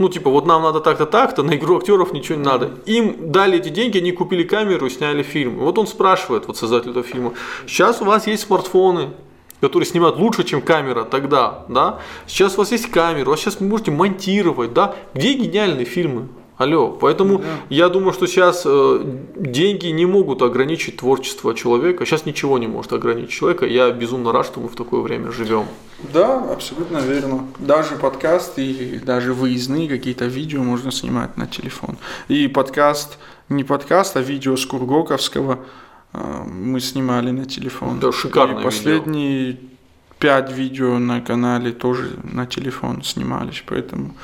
[0.00, 2.70] ну, типа, вот нам надо так-то, так-то, на игру актеров ничего не надо.
[2.86, 5.58] Им дали эти деньги, они купили камеру и сняли фильм.
[5.58, 7.34] вот он спрашивает, вот создатель этого фильма,
[7.66, 9.10] сейчас у вас есть смартфоны,
[9.60, 11.98] которые снимают лучше, чем камера тогда, да?
[12.26, 14.96] Сейчас у вас есть камера, у вас сейчас вы можете монтировать, да?
[15.12, 16.28] Где гениальные фильмы?
[16.60, 17.44] Алло, поэтому да.
[17.70, 19.00] я думаю, что сейчас э,
[19.34, 22.04] деньги не могут ограничить творчество человека.
[22.04, 23.64] Сейчас ничего не может ограничить человека.
[23.64, 25.64] Я безумно рад, что мы в такое время живем.
[26.12, 27.46] Да, абсолютно верно.
[27.58, 31.96] Даже подкасты и даже выездные какие-то видео можно снимать на телефон.
[32.28, 33.16] И подкаст,
[33.48, 35.60] не подкаст, а видео с Кургоковского
[36.12, 38.00] э, мы снимали на телефон.
[38.00, 38.60] Да, шикарно.
[38.60, 39.68] И последние видео.
[40.18, 44.14] пять видео на канале тоже на телефон снимались, поэтому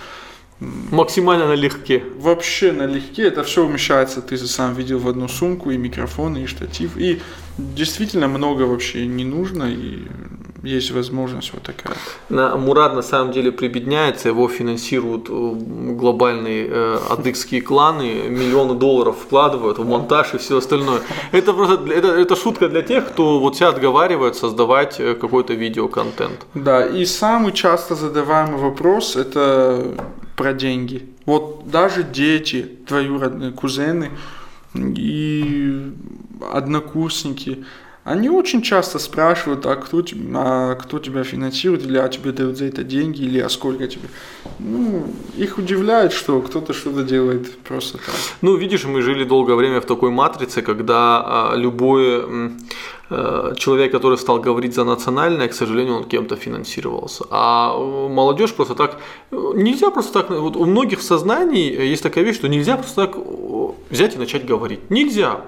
[0.61, 2.03] Максимально налегке.
[2.19, 3.25] Вообще налегке.
[3.25, 6.97] Это все умещается, ты сам видел, в одну сумку, и микрофон, и штатив.
[6.97, 7.21] И
[7.59, 10.07] действительно много вообще не нужно, и
[10.63, 11.97] есть возможность вот такая.
[12.29, 15.53] На, Мурат на самом деле прибедняется, его финансируют э,
[15.93, 21.01] глобальные э, адыгские кланы, миллионы долларов вкладывают в монтаж и все остальное.
[21.33, 26.47] Это просто это, это шутка для тех, кто вот себя отговаривает создавать э, какой-то видеоконтент.
[26.55, 29.95] Да, и самый часто задаваемый вопрос это
[30.37, 31.07] про деньги.
[31.25, 34.11] Вот даже дети, двоюродные кузены
[34.75, 35.93] и
[36.53, 37.65] однокурсники,
[38.07, 40.01] они очень часто спрашивают, а кто,
[40.35, 44.09] а кто тебя финансирует, или а тебе дают за это деньги, или а сколько тебе.
[44.61, 45.07] Ну,
[45.37, 48.15] их удивляет, что кто-то что-то делает просто так.
[48.43, 52.25] Ну, видишь, мы жили долгое время в такой матрице, когда а, любой
[53.11, 57.25] а, человек, который стал говорить за национальное, к сожалению, он кем-то финансировался.
[57.31, 59.01] А э, молодежь просто так,
[59.33, 63.17] нельзя просто так, вот у многих в сознании есть такая вещь, что нельзя просто так
[63.91, 64.91] взять и начать говорить.
[64.91, 65.41] Нельзя.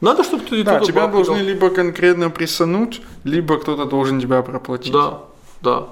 [0.00, 4.92] Надо, чтобы ты Да, тебя должны либо конкретно присануть, либо кто-то должен тебя проплатить.
[4.92, 5.20] Да,
[5.62, 5.84] да.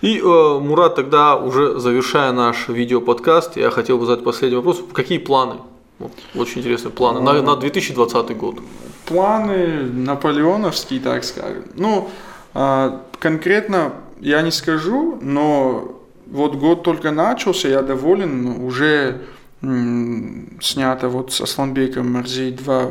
[0.00, 4.82] И, э, Мурат, тогда уже завершая наш видеоподкаст, я хотел бы задать последний вопрос.
[4.92, 5.56] Какие планы?
[5.98, 8.60] Вот, очень интересные планы на, на 2020 год.
[9.06, 11.64] Планы наполеоновские, так скажем.
[11.74, 12.08] Ну,
[12.54, 19.22] э, конкретно я не скажу, но вот год только начался, я доволен, уже
[19.62, 22.90] м- снято вот с Асланбеком Марзей 2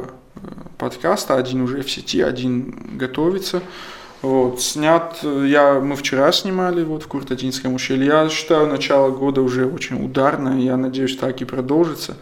[0.77, 3.61] подкаста, один уже в сети, один готовится.
[4.21, 8.07] Вот, снят, я, мы вчера снимали вот в Куртатинском ущелье.
[8.07, 12.17] Я считаю, начало года уже очень ударное, я надеюсь, так и продолжится,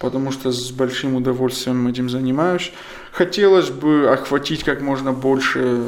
[0.00, 2.72] потому что с большим удовольствием этим занимаюсь.
[3.12, 5.84] Хотелось бы охватить как можно больше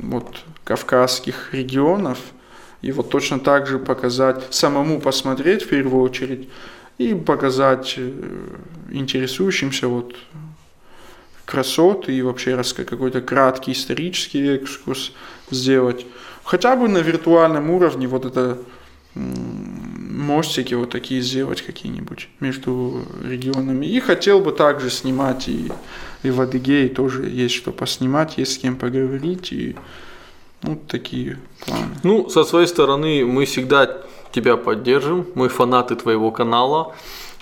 [0.00, 2.18] вот, кавказских регионов,
[2.82, 6.48] и вот точно так же показать, самому посмотреть в первую очередь,
[6.98, 8.12] и показать э,
[8.90, 10.14] интересующимся вот
[11.44, 15.12] красот и вообще какой-то краткий исторический экскурс
[15.50, 16.06] сделать.
[16.44, 18.58] Хотя бы на виртуальном уровне вот это
[19.14, 23.86] мостики вот такие сделать какие-нибудь между регионами.
[23.86, 25.70] И хотел бы также снимать и,
[26.22, 29.52] и в Адыгее тоже есть что поснимать, есть с кем поговорить.
[29.52, 29.76] И
[30.62, 31.96] Ну, такие планы.
[32.04, 34.02] Ну, со своей стороны, мы всегда
[34.32, 35.26] тебя поддержим.
[35.34, 36.94] Мы фанаты твоего канала.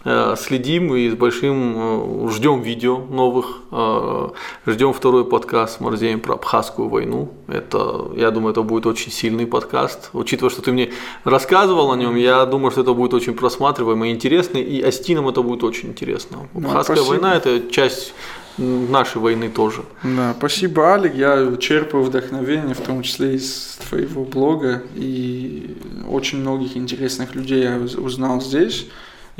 [0.02, 4.28] Э, следим и с большим э, ждем видео новых, э,
[4.66, 7.30] ждем второй подкаст с Марзеем про Абхазскую войну.
[7.48, 10.08] Это, я думаю, это будет очень сильный подкаст.
[10.14, 10.90] Учитывая, что ты мне
[11.24, 15.42] рассказывал о нем, я думаю, что это будет очень просматриваемый и интересный, и Астинам это
[15.42, 16.48] будет очень интересно.
[16.54, 17.20] Ну, Абхазская спасибо.
[17.20, 18.14] война– это часть
[18.56, 19.82] нашей войны тоже.
[20.02, 21.14] Да, спасибо, Алик.
[21.14, 24.82] Я черпаю вдохновение, в том числе из твоего блога.
[24.94, 25.76] И
[26.08, 28.86] очень многих интересных людей я уз- узнал здесь,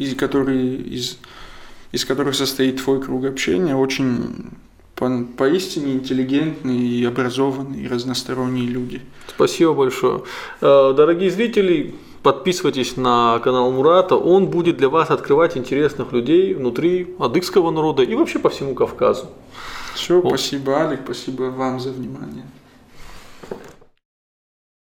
[0.01, 1.19] из, которые, из,
[1.93, 3.77] из которых состоит твой круг общения.
[3.77, 4.51] Очень
[4.95, 9.01] по- поистине интеллигентные и образованные, и разносторонние люди.
[9.29, 10.23] Спасибо большое.
[10.61, 14.17] Э, Дорогие зрители, подписывайтесь на канал Мурата.
[14.17, 19.27] Он будет для вас открывать интересных людей внутри адыгского народа и вообще по всему Кавказу.
[19.95, 22.45] Все, спасибо, Алик, спасибо вам за внимание.